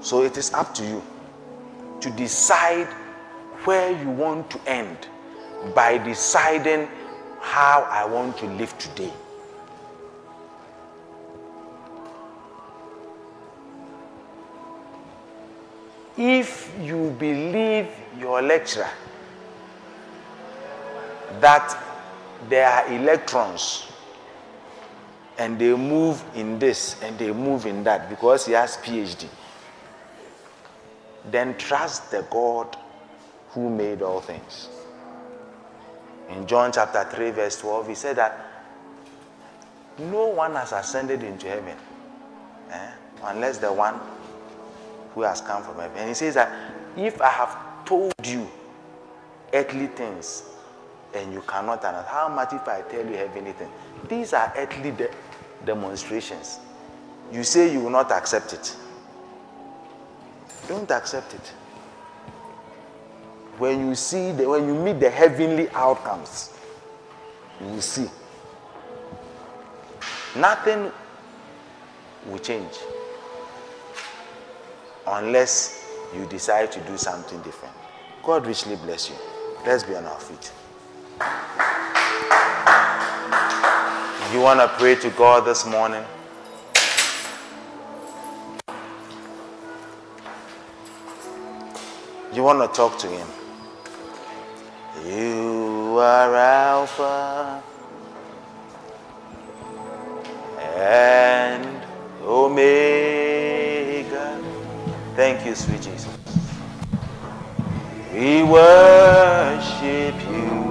So 0.00 0.22
it 0.22 0.36
is 0.36 0.52
up 0.54 0.74
to 0.76 0.84
you 0.84 1.02
to 2.00 2.10
decide 2.10 2.86
where 3.64 3.90
you 4.00 4.10
want 4.10 4.48
to 4.50 4.60
end 4.66 5.08
by 5.74 5.98
deciding 5.98 6.88
how 7.40 7.82
I 7.90 8.04
want 8.04 8.38
to 8.38 8.46
live 8.46 8.76
today. 8.78 9.12
If 16.16 16.72
you 16.80 17.14
believe 17.18 17.88
your 18.18 18.40
lecturer 18.40 18.88
that 21.40 21.76
there 22.48 22.68
are 22.68 22.92
electrons 22.92 23.86
and 25.38 25.58
they 25.58 25.74
move 25.74 26.22
in 26.34 26.58
this 26.58 27.00
and 27.02 27.18
they 27.18 27.32
move 27.32 27.66
in 27.66 27.84
that 27.84 28.08
because 28.08 28.46
he 28.46 28.52
has 28.52 28.76
PhD, 28.78 29.26
then 31.30 31.56
trust 31.58 32.10
the 32.10 32.22
God 32.30 32.76
who 33.50 33.68
made 33.68 34.02
all 34.02 34.20
things. 34.20 34.68
In 36.30 36.46
John 36.46 36.72
chapter 36.72 37.04
3, 37.04 37.30
verse 37.30 37.60
12, 37.60 37.88
he 37.88 37.94
said 37.94 38.16
that 38.16 38.46
no 39.98 40.26
one 40.26 40.54
has 40.54 40.72
ascended 40.72 41.22
into 41.22 41.46
heaven 41.46 41.76
eh, 42.70 42.90
unless 43.24 43.58
the 43.58 43.72
one 43.72 43.94
who 45.14 45.22
has 45.22 45.40
come 45.40 45.62
from 45.62 45.76
heaven. 45.76 45.96
And 45.98 46.08
he 46.08 46.14
says 46.14 46.34
that 46.34 46.50
if 46.96 47.20
I 47.20 47.28
have 47.28 47.84
told 47.84 48.12
you 48.24 48.48
earthly 49.52 49.86
things 49.86 50.42
and 51.14 51.32
you 51.32 51.40
cannot 51.42 51.84
understand, 51.84 52.06
how 52.08 52.28
much 52.28 52.52
if 52.52 52.66
I 52.68 52.82
tell 52.82 53.06
you 53.06 53.16
heavenly 53.16 53.52
things? 53.52 53.70
These 54.08 54.32
are 54.32 54.52
earthly 54.56 54.90
de- 54.90 55.10
demonstrations. 55.64 56.58
You 57.32 57.42
say 57.44 57.72
you 57.72 57.80
will 57.80 57.90
not 57.90 58.12
accept 58.12 58.52
it. 58.52 58.76
Don't 60.68 60.90
accept 60.90 61.34
it. 61.34 61.52
When 63.58 63.88
you 63.88 63.94
see 63.94 64.32
the, 64.32 64.48
when 64.48 64.66
you 64.66 64.74
meet 64.74 65.00
the 65.00 65.10
heavenly 65.10 65.70
outcomes, 65.70 66.52
you 67.60 67.68
will 67.68 67.80
see. 67.80 68.08
Nothing 70.36 70.92
will 72.26 72.38
change 72.38 72.74
unless 75.06 75.84
you 76.14 76.26
decide 76.26 76.70
to 76.72 76.80
do 76.80 76.98
something 76.98 77.40
different. 77.42 77.74
God 78.22 78.46
richly 78.46 78.76
bless 78.76 79.08
you. 79.08 79.16
Let's 79.64 79.84
be 79.84 79.94
on 79.94 80.04
our 80.04 80.20
feet. 80.20 80.52
You 84.32 84.40
want 84.40 84.60
to 84.60 84.68
pray 84.78 84.94
to 84.96 85.10
God 85.10 85.46
this 85.46 85.64
morning? 85.66 86.04
You 92.34 92.42
want 92.42 92.60
to 92.60 92.68
talk 92.76 92.98
to 92.98 93.06
Him? 93.08 93.26
You 95.06 95.96
are 95.98 96.34
Alpha 96.34 97.62
and 100.76 101.82
Omega. 102.22 103.46
Thank 105.14 105.46
you, 105.46 105.54
sweet 105.54 105.80
Jesus. 105.80 106.08
We 108.12 108.42
worship 108.42 110.14
you. 110.30 110.65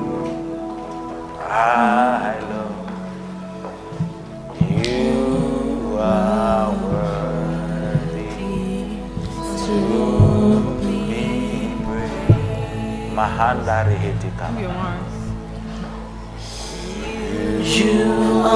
I 1.55 2.35
love 2.51 2.75
you. 4.59 5.95
Are 5.97 6.73
worthy 6.83 8.27
to 9.63 9.79
be 10.83 11.71
praised. 11.85 13.15
Mahanda 13.15 13.87
reheti 13.87 14.27
kama. 14.35 14.59
Your 14.59 14.75
arms. 14.75 15.15
worthy 17.63 18.03
to 18.43 18.51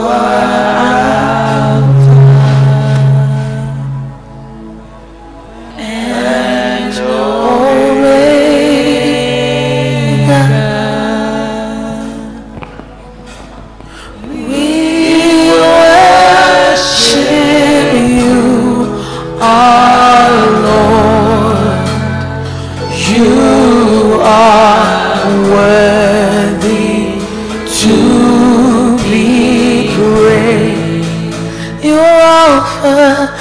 啊。 32.88 33.34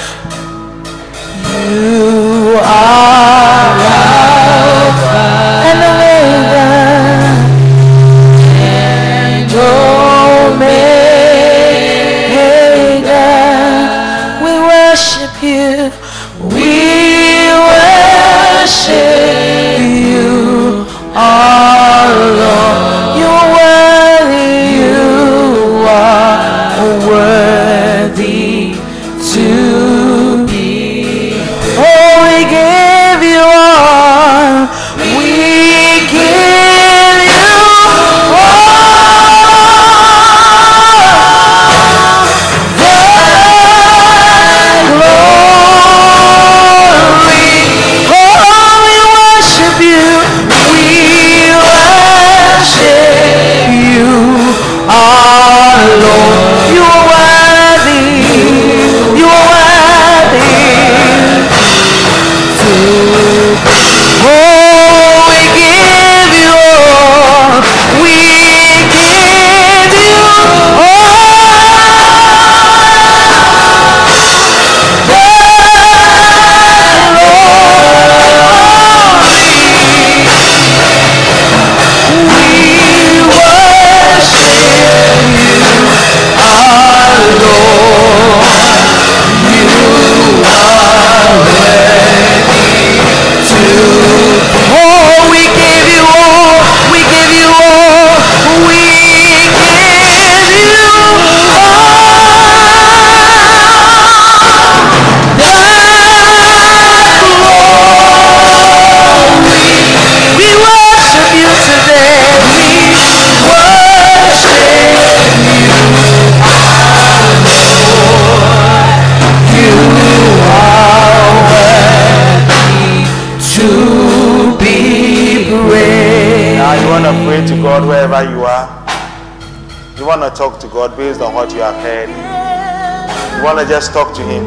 On 131.69 131.85
what 131.85 133.37
you 133.37 133.43
want 133.43 133.59
to 133.59 133.65
just 133.65 133.93
talk 133.93 134.13
to 134.15 134.23
Him. 134.23 134.45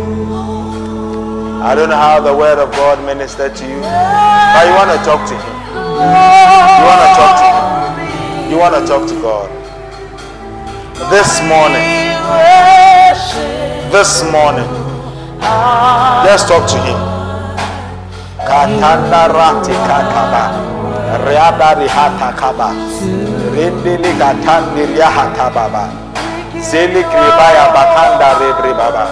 I 1.63 1.75
don't 1.75 1.89
know 1.89 1.97
how 1.97 2.21
the 2.21 2.35
Word 2.35 2.59
of 2.59 2.73
God 2.73 2.99
ministered 3.07 3.55
to 3.57 3.65
you, 3.65 3.81
but 3.81 4.67
you 4.67 4.75
want 4.75 4.91
to 4.91 4.99
talk 5.07 5.23
to 5.29 5.37
Him. 5.39 5.57
You 6.03 6.85
want 6.91 7.03
to 7.07 7.11
talk 7.15 7.35
to 7.39 7.47
Him. 7.47 8.51
You 8.51 8.59
want 8.59 8.75
to 8.75 8.83
talk 8.87 9.07
to 9.09 9.15
God. 9.23 9.49
This 11.11 11.41
morning, 11.47 11.87
this 13.95 14.23
morning, 14.31 14.67
just 16.27 16.49
talk 16.49 16.67
to 16.69 16.79
Him. 16.83 16.99
Katanda 18.43 19.31
rati 19.31 19.73
kakaba. 19.87 20.45
Riada 21.23 21.79
rihata 21.79 22.35
kaba. 22.35 22.75
Rendili 23.55 24.13
katandi 24.19 24.87
rihata 24.91 25.51
baba. 25.55 26.02
Zeli 26.73 27.05
kribaya 27.05 27.69
bakanda 27.69 28.41
rebre 28.41 28.73
baba. 28.73 29.05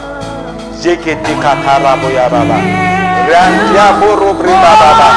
Jeketi 0.81 1.35
katarabu 1.45 2.09
ya 2.09 2.25
baba. 2.33 2.57
Rantia 3.29 4.01
buru 4.01 4.33
briba 4.33 4.73
baba. 4.81 5.09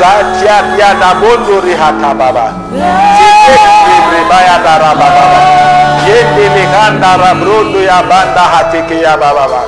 Zatia 0.00 0.56
tiada 0.72 1.12
bondo 1.20 1.60
rihata 1.60 2.16
baba. 2.16 2.56
Jeketi 2.72 3.96
kribaya 4.08 4.56
daraba 4.64 5.08
baba. 5.12 5.40
Yendili 6.08 6.64
kanda 6.72 7.20
rabrondo 7.20 7.84
ya 7.84 8.00
banda 8.00 8.44
hatike 8.48 9.04
ya 9.04 9.20
baba. 9.20 9.60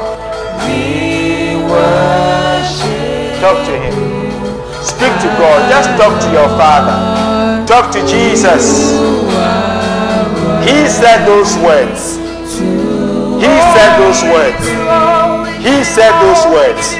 Talk 3.44 3.60
to 3.68 3.72
him. 3.76 3.96
Speak 4.80 5.12
to 5.20 5.28
God. 5.36 5.68
Just 5.68 5.92
talk 6.00 6.16
to 6.16 6.28
your 6.32 6.48
Father. 6.56 6.96
Talk 7.68 7.92
to 7.92 8.00
Jesus. 8.08 8.96
He 10.62 10.88
said 10.88 11.24
those 11.26 11.56
words. 11.58 12.16
He 13.40 13.54
said 13.72 13.96
those 13.98 14.22
words. 14.24 14.64
He 15.64 15.84
said 15.84 16.12
those 16.20 16.44
words. 16.52 16.92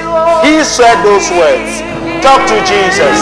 He 0.43 0.63
said 0.63 1.01
those 1.03 1.29
words. 1.31 1.81
Talk 2.23 2.47
to 2.47 2.57
Jesus. 2.65 3.17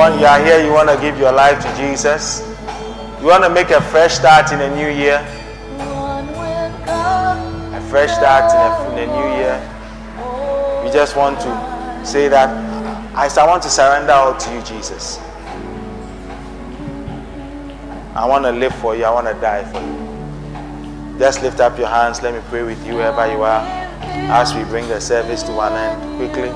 One, 0.00 0.16
you 0.18 0.24
are 0.24 0.42
here, 0.42 0.64
you 0.64 0.72
want 0.72 0.88
to 0.88 0.96
give 0.98 1.18
your 1.18 1.30
life 1.30 1.60
to 1.60 1.68
Jesus. 1.76 2.40
You 3.20 3.26
want 3.26 3.44
to 3.44 3.50
make 3.50 3.68
a 3.68 3.82
fresh 3.82 4.14
start 4.14 4.50
in 4.50 4.58
a 4.62 4.74
new 4.74 4.88
year. 4.88 5.18
A 7.76 7.80
fresh 7.90 8.10
start 8.10 8.50
in 8.50 8.56
a, 8.96 9.02
in 9.02 9.10
a 9.10 9.12
new 9.12 9.28
year. 9.36 9.60
You 10.86 10.90
just 10.90 11.16
want 11.18 11.38
to 11.40 12.02
say 12.06 12.28
that, 12.28 12.48
I, 13.14 13.28
I 13.28 13.46
want 13.46 13.62
to 13.64 13.68
surrender 13.68 14.12
all 14.12 14.34
to 14.38 14.54
you, 14.54 14.62
Jesus. 14.62 15.18
I 18.14 18.24
want 18.26 18.46
to 18.46 18.52
live 18.52 18.74
for 18.76 18.96
you. 18.96 19.04
I 19.04 19.10
want 19.12 19.26
to 19.26 19.34
die 19.34 19.70
for 19.70 19.82
you. 19.82 21.18
Just 21.18 21.42
lift 21.42 21.60
up 21.60 21.78
your 21.78 21.88
hands. 21.88 22.22
Let 22.22 22.32
me 22.32 22.40
pray 22.48 22.62
with 22.62 22.82
you 22.86 22.94
wherever 22.94 23.26
you 23.30 23.42
are 23.42 23.60
as 24.32 24.54
we 24.54 24.64
bring 24.64 24.88
the 24.88 24.98
service 24.98 25.42
to 25.42 25.60
an 25.60 25.74
end 25.74 26.16
quickly. 26.16 26.50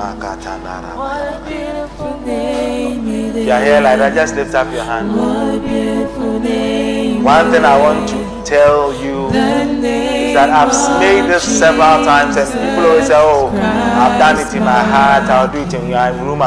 What 0.00 1.20
a 1.28 1.44
beautiful 1.46 2.20
name 2.24 3.06
it 3.06 3.36
If 3.36 3.46
you 3.46 3.52
are 3.52 3.60
here 3.62 3.80
like 3.82 3.98
that, 3.98 4.14
just 4.14 4.34
lift 4.34 4.54
up 4.54 4.72
your 4.72 4.82
hand. 4.82 5.12
What 5.14 5.54
a 5.54 5.60
beautiful 5.60 6.40
name. 6.40 7.22
One 7.22 7.50
thing 7.52 7.64
I 7.66 7.76
want 7.78 8.08
to 8.08 8.18
tell 8.42 8.94
you 8.96 9.26
is 9.28 10.32
that 10.32 10.48
I've 10.48 10.72
made 11.00 11.28
this 11.28 11.44
several 11.44 12.02
times, 12.08 12.36
and 12.36 12.48
people 12.48 12.88
always 12.88 13.08
say, 13.08 13.14
"Oh, 13.14 13.52
I've 13.52 14.16
done 14.18 14.40
it 14.40 14.54
in 14.56 14.64
my 14.64 14.82
heart. 14.92 15.28
I'll 15.28 15.52
do 15.52 15.60
it 15.60 15.74
in 15.74 15.90
my 15.90 16.08
room." 16.08 16.40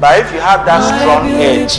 But 0.00 0.20
if 0.20 0.32
you 0.32 0.38
have 0.38 0.64
that 0.66 0.80
strong 0.86 1.26
edge, 1.34 1.78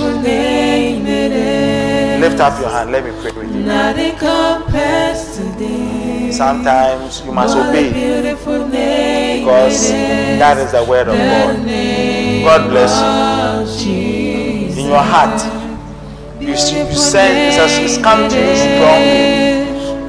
is. 1.31 2.19
lift 2.19 2.39
up 2.41 2.59
your 2.59 2.69
hand. 2.69 2.91
Let 2.91 3.05
me 3.05 3.11
pray 3.21 3.31
with 3.31 3.55
you. 3.55 3.63
Nothing 3.63 4.15
compares 4.17 5.37
to 5.37 5.43
this. 5.57 6.10
Sometimes 6.31 7.21
you 7.25 7.31
must 7.31 7.57
obey 7.57 7.89
because 9.39 9.89
that 10.39 10.57
is 10.57 10.71
the 10.71 10.83
word 10.83 11.07
of 11.09 11.15
God. 11.15 11.57
God 12.43 12.69
bless 12.69 13.83
you. 13.85 13.91
In 14.81 14.87
your 14.87 15.03
heart, 15.03 15.39
you, 16.41 16.49
you 16.49 16.55
sense 16.57 17.57
it's, 17.57 17.77
it's 17.77 17.97
come 18.03 18.29
to 18.29 18.35
you 18.35 18.55
strongly. 18.55 19.41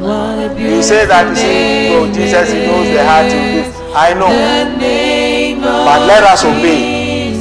You 0.03 0.83
say 0.83 1.07
that 1.07 1.29
you 1.29 1.37
see, 1.37 1.95
oh, 1.95 2.07
Jesus, 2.13 2.51
He 2.51 2.67
knows 2.67 2.89
the 2.91 3.05
heart 3.05 3.27
of 3.27 3.33
this. 3.33 3.77
I 3.95 4.15
know, 4.15 4.29
The 4.31 4.77
name 4.79 5.59
of 5.59 5.85
but 5.85 6.07
let 6.07 6.25
us 6.25 6.45
obey. 6.45 7.35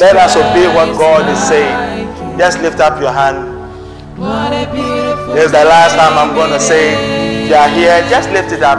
Let 0.00 0.16
us 0.16 0.36
obey 0.36 0.68
what 0.74 0.96
God 0.96 1.28
is 1.28 1.38
saying. 1.48 2.38
Just 2.38 2.60
lift 2.60 2.80
up 2.80 3.00
your 3.00 3.12
hand. 3.12 3.58
What 4.16 4.52
a 4.52 4.70
beautiful 4.72 5.34
This 5.34 5.46
is 5.46 5.52
the 5.52 5.64
last 5.64 5.96
time 5.96 6.16
I'm 6.16 6.34
going 6.34 6.50
to 6.50 6.60
say, 6.60 7.19
you 7.50 7.58
are 7.58 7.68
here, 7.68 7.98
just 8.06 8.30
lift 8.30 8.54
it 8.54 8.62
up. 8.62 8.78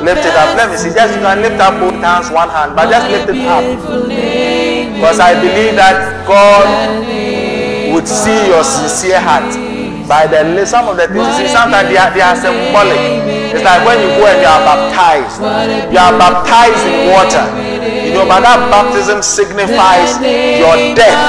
Lift 0.00 0.24
it 0.24 0.32
up. 0.32 0.56
Let 0.56 0.72
me 0.72 0.76
see. 0.80 0.88
Just 0.88 1.12
you 1.12 1.20
can 1.20 1.44
lift 1.44 1.60
up 1.60 1.76
both 1.76 2.00
hands, 2.00 2.32
one 2.32 2.48
hand, 2.48 2.72
but 2.72 2.88
just 2.88 3.12
lift 3.12 3.28
it 3.28 3.44
up. 3.44 3.60
Because 4.96 5.20
I 5.20 5.36
believe 5.36 5.76
that 5.76 6.24
God 6.24 6.64
would 7.92 8.08
see 8.08 8.48
your 8.48 8.64
sincere 8.64 9.20
heart 9.20 9.52
by 10.08 10.24
the 10.24 10.64
some 10.64 10.88
of 10.88 10.96
the 10.96 11.06
things 11.12 11.28
you 11.36 11.44
see. 11.44 11.52
Sometimes 11.52 11.92
they 11.92 12.00
are, 12.00 12.08
they 12.16 12.24
are 12.24 12.36
symbolic. 12.40 12.96
It's 13.52 13.64
like 13.64 13.84
when 13.84 14.00
you 14.00 14.16
go 14.16 14.24
and 14.24 14.40
you 14.40 14.48
are 14.48 14.64
baptized. 14.64 15.36
You 15.92 16.00
are 16.00 16.16
baptized 16.16 16.84
in 16.88 17.12
water. 17.12 17.44
You 18.08 18.16
know, 18.16 18.24
but 18.24 18.40
that 18.40 18.64
baptism 18.72 19.20
signifies 19.20 20.16
your 20.24 20.96
death. 20.96 21.20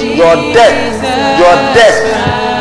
Your 0.00 0.36
death. 0.56 0.96
Your 1.36 1.56
death. 1.76 2.00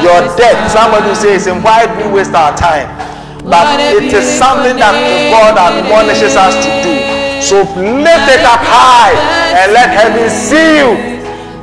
Your 0.03 0.21
death. 0.35 0.59
Somebody 0.75 1.15
says, 1.15 1.47
and 1.47 1.63
why 1.63 1.87
do 1.87 2.03
we 2.03 2.19
waste 2.19 2.35
our 2.35 2.51
time? 2.57 3.02
But 3.43 3.79
it 3.79 4.13
is 4.13 4.25
something 4.39 4.77
that 4.77 4.95
God 5.29 5.57
admonishes 5.59 6.35
us 6.35 6.55
to 6.63 6.69
do. 6.81 6.95
So 7.43 7.59
lift 7.75 8.29
it 8.31 8.39
up 8.47 8.63
high 8.63 9.11
and 9.59 9.73
let 9.73 9.89
heaven 9.91 10.29
see 10.31 10.79
you. 10.79 10.95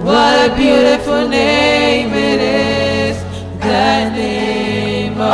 What 0.05 0.51
a 0.51 0.55
beautiful 0.55 1.27
name 1.27 2.13
it 2.13 2.41
is. 2.41 3.17
The 3.61 4.11
name 4.11 5.21
of. 5.21 5.31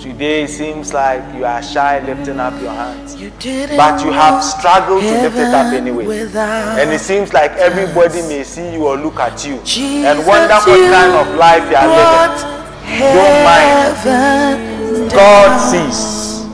Today 0.00 0.46
seems 0.46 0.94
like 0.94 1.22
you 1.36 1.44
are 1.44 1.62
shy 1.62 2.00
lifting 2.00 2.40
up 2.40 2.60
your 2.62 2.72
hands, 2.72 3.14
but 3.14 4.02
you 4.04 4.10
have 4.10 4.42
struggled 4.42 5.02
to 5.02 5.22
lift 5.22 5.36
it 5.36 5.54
up 5.54 5.72
anyway. 5.72 6.06
And 6.34 6.90
it 6.90 7.00
seems 7.00 7.32
like 7.34 7.52
everybody 7.52 8.22
may 8.22 8.42
see 8.42 8.72
you 8.72 8.86
or 8.86 8.96
look 8.96 9.18
at 9.20 9.44
you 9.46 9.60
and 10.06 10.26
wonder 10.26 10.54
what 10.54 10.64
kind 10.64 11.14
of 11.14 11.34
life 11.36 11.70
you 11.70 11.76
are 11.76 11.88
living. 11.88 12.57
Don't 12.96 13.44
mind. 13.44 15.12
God 15.12 15.58
sees, 15.60 16.44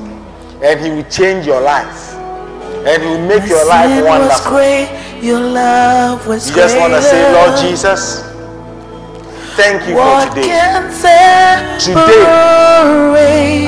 and 0.62 0.80
He 0.80 0.90
will 0.90 1.08
change 1.10 1.46
your 1.46 1.60
life, 1.60 2.14
and 2.86 3.02
He 3.02 3.08
will 3.08 3.26
make 3.28 3.48
your 3.48 3.64
life 3.68 4.04
wonderful. 4.04 4.50
great, 4.52 4.88
your 5.22 5.40
love 5.40 6.26
was 6.26 6.48
You 6.50 6.56
just 6.56 6.76
want 6.76 6.92
to 6.92 7.02
say. 7.02 7.32
Lord 7.32 7.58
Jesus, 7.60 8.22
thank 9.56 9.86
you 9.86 9.94
for 9.94 10.02
What 10.02 10.34
today. 10.34 10.50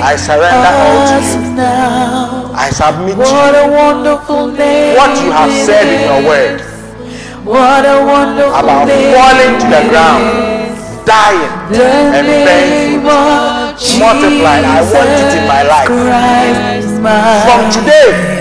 I 0.03 0.17
surrender 0.17 0.73
all 0.83 1.07
to 1.07 1.19
you. 1.23 1.55
now? 1.55 2.51
I 2.55 2.71
submit 2.71 3.17
What 3.17 3.53
to 3.53 3.59
a 3.63 3.71
wonderful 3.71 4.47
name. 4.49 4.93
you 4.93 4.99
what 4.99 5.15
you 5.23 5.31
have 5.31 5.53
said 5.67 5.87
in 5.87 6.01
your 6.09 6.23
word 6.29 6.61
What 7.45 7.85
a 7.87 8.05
wonderful 8.05 8.59
about 8.59 8.89
falling 8.91 9.55
to 9.61 9.67
the 9.71 9.83
ground. 9.91 10.46
Dying, 11.07 11.71
The 11.71 11.87
and 12.19 12.27
bearing 12.27 13.01
fruit. 13.01 13.47
Multiplied. 14.03 14.65
I 14.67 14.83
want 14.83 15.15
it 15.23 15.33
in 15.39 15.45
my 15.47 15.63
life. 15.63 15.87
Christ, 15.87 16.99
From 17.47 17.63
today, 17.71 18.37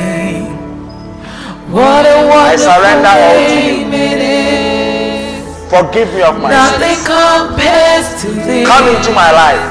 a 1.70 2.58
surrender 2.58 3.14
all 3.14 3.38
to 3.38 3.56
you. 3.56 3.86
name 3.86 3.94
it 3.94 4.22
is. 4.22 5.70
forgive 5.70 6.10
me 6.14 6.22
of 6.24 6.42
my 6.42 6.50
sins. 6.50 7.06
compares 7.06 8.08
to 8.22 8.28
this. 8.34 8.68
Come 8.68 8.86
into 8.90 9.12
my 9.14 9.30
life. 9.32 9.66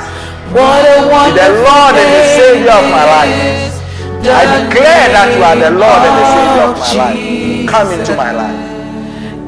What 0.55 0.87
a 0.87 1.09
wonderful 1.11 1.67
Lord 1.67 1.95
and 1.99 2.11
the 2.15 2.25
Savior 2.39 2.75
of 2.79 2.87
my 2.95 3.05
life. 3.05 3.75
I 4.25 4.45
declare 4.57 5.09
that 5.13 5.29
you 5.37 5.43
are 5.43 5.57
the 5.59 5.73
Lord 5.75 6.01
and 6.07 6.17
the 6.23 6.27
Savior 6.33 6.65
of 6.65 6.71
of 6.71 6.79
my 6.79 6.95
life. 7.03 7.69
Come 7.69 7.89
into 7.99 8.15
my 8.17 8.31
life. 8.33 8.61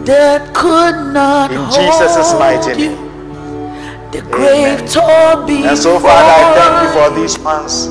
that 0.06 0.54
could 0.54 1.12
not 1.12 1.50
In 1.50 1.64
Jesus' 1.70 2.32
mighty 2.38 2.74
name. 2.74 3.05
The 4.12 4.22
grave 4.22 4.78
tore 4.90 5.46
before 5.46 5.68
And 5.68 5.78
so, 5.78 5.98
Father, 5.98 6.32
I 6.32 6.54
thank 6.54 6.74
you 6.82 6.90
for 6.94 7.08
these 7.20 7.38
ones. 7.38 7.88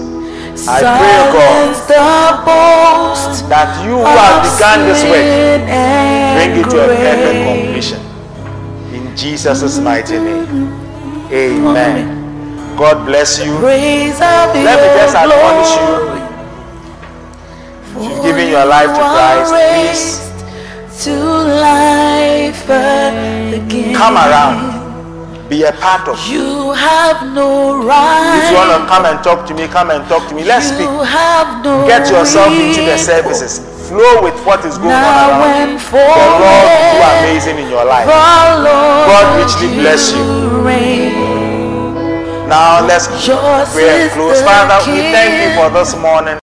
I 0.68 0.80
pray, 0.80 1.20
God, 1.36 1.76
Silence 1.76 1.82
the 1.92 2.00
boast 2.48 3.50
that 3.50 3.84
you 3.84 4.00
who 4.00 4.06
have 4.08 4.48
begun 4.48 4.88
this 4.88 5.04
work 5.04 5.28
bring 6.36 6.56
it 6.64 6.70
to 6.72 6.78
a 6.80 6.88
perfect 6.88 7.40
completion. 7.44 8.02
In 8.96 9.16
Jesus' 9.18 9.80
mighty 9.80 10.18
name. 10.18 10.72
Amen. 11.32 12.78
God 12.78 13.06
bless 13.06 13.40
you. 13.44 13.54
Let 13.60 13.82
me 13.84 14.90
just 15.00 15.16
admonish 15.16 15.76
you. 15.76 15.88
glory. 15.96 16.26
You've 18.08 18.24
given 18.24 18.50
your 18.50 18.66
life 18.66 18.88
to 18.88 19.04
Christ. 19.04 19.52
Please 19.52 21.04
to 21.04 21.14
life 21.14 22.64
again. 22.66 23.96
come 23.96 24.16
around. 24.16 24.75
Be 25.50 25.62
a 25.62 25.72
part 25.74 26.08
of. 26.10 26.18
You 26.26 26.74
have 26.74 27.22
no 27.38 27.78
right. 27.86 28.42
If 28.42 28.50
you 28.50 28.58
want 28.58 28.82
to 28.82 28.90
come 28.90 29.06
and 29.06 29.22
talk 29.24 29.46
to 29.46 29.54
me, 29.54 29.68
come 29.68 29.92
and 29.92 30.02
talk 30.10 30.28
to 30.30 30.34
me. 30.34 30.44
Let's 30.44 30.74
speak. 30.74 30.90
You 30.90 31.06
have 31.06 31.64
no 31.64 31.86
Get 31.86 32.10
yourself 32.10 32.50
into 32.50 32.82
the 32.82 32.98
services. 32.98 33.62
Flow 33.86 34.24
with 34.26 34.34
what 34.42 34.66
is 34.66 34.82
going 34.82 34.90
on 34.90 35.06
Now 35.06 35.38
around 35.38 35.70
you. 35.70 35.78
The 35.78 36.26
Lord 36.42 36.66
do 36.82 36.98
amazing 37.22 37.58
in 37.62 37.70
your 37.70 37.86
life. 37.86 38.10
God 38.10 39.38
richly 39.38 39.70
bless 39.78 40.12
you. 40.18 40.26
reign. 40.66 41.14
Now 42.50 42.82
let's 42.82 43.06
Yours 43.28 43.70
pray 43.70 44.10
and 44.10 44.12
close. 44.18 44.42
Father, 44.42 44.82
we 44.90 44.98
thank 45.14 45.46
you 45.46 45.62
for 45.62 45.70
this 45.70 45.94
morning. 45.98 46.34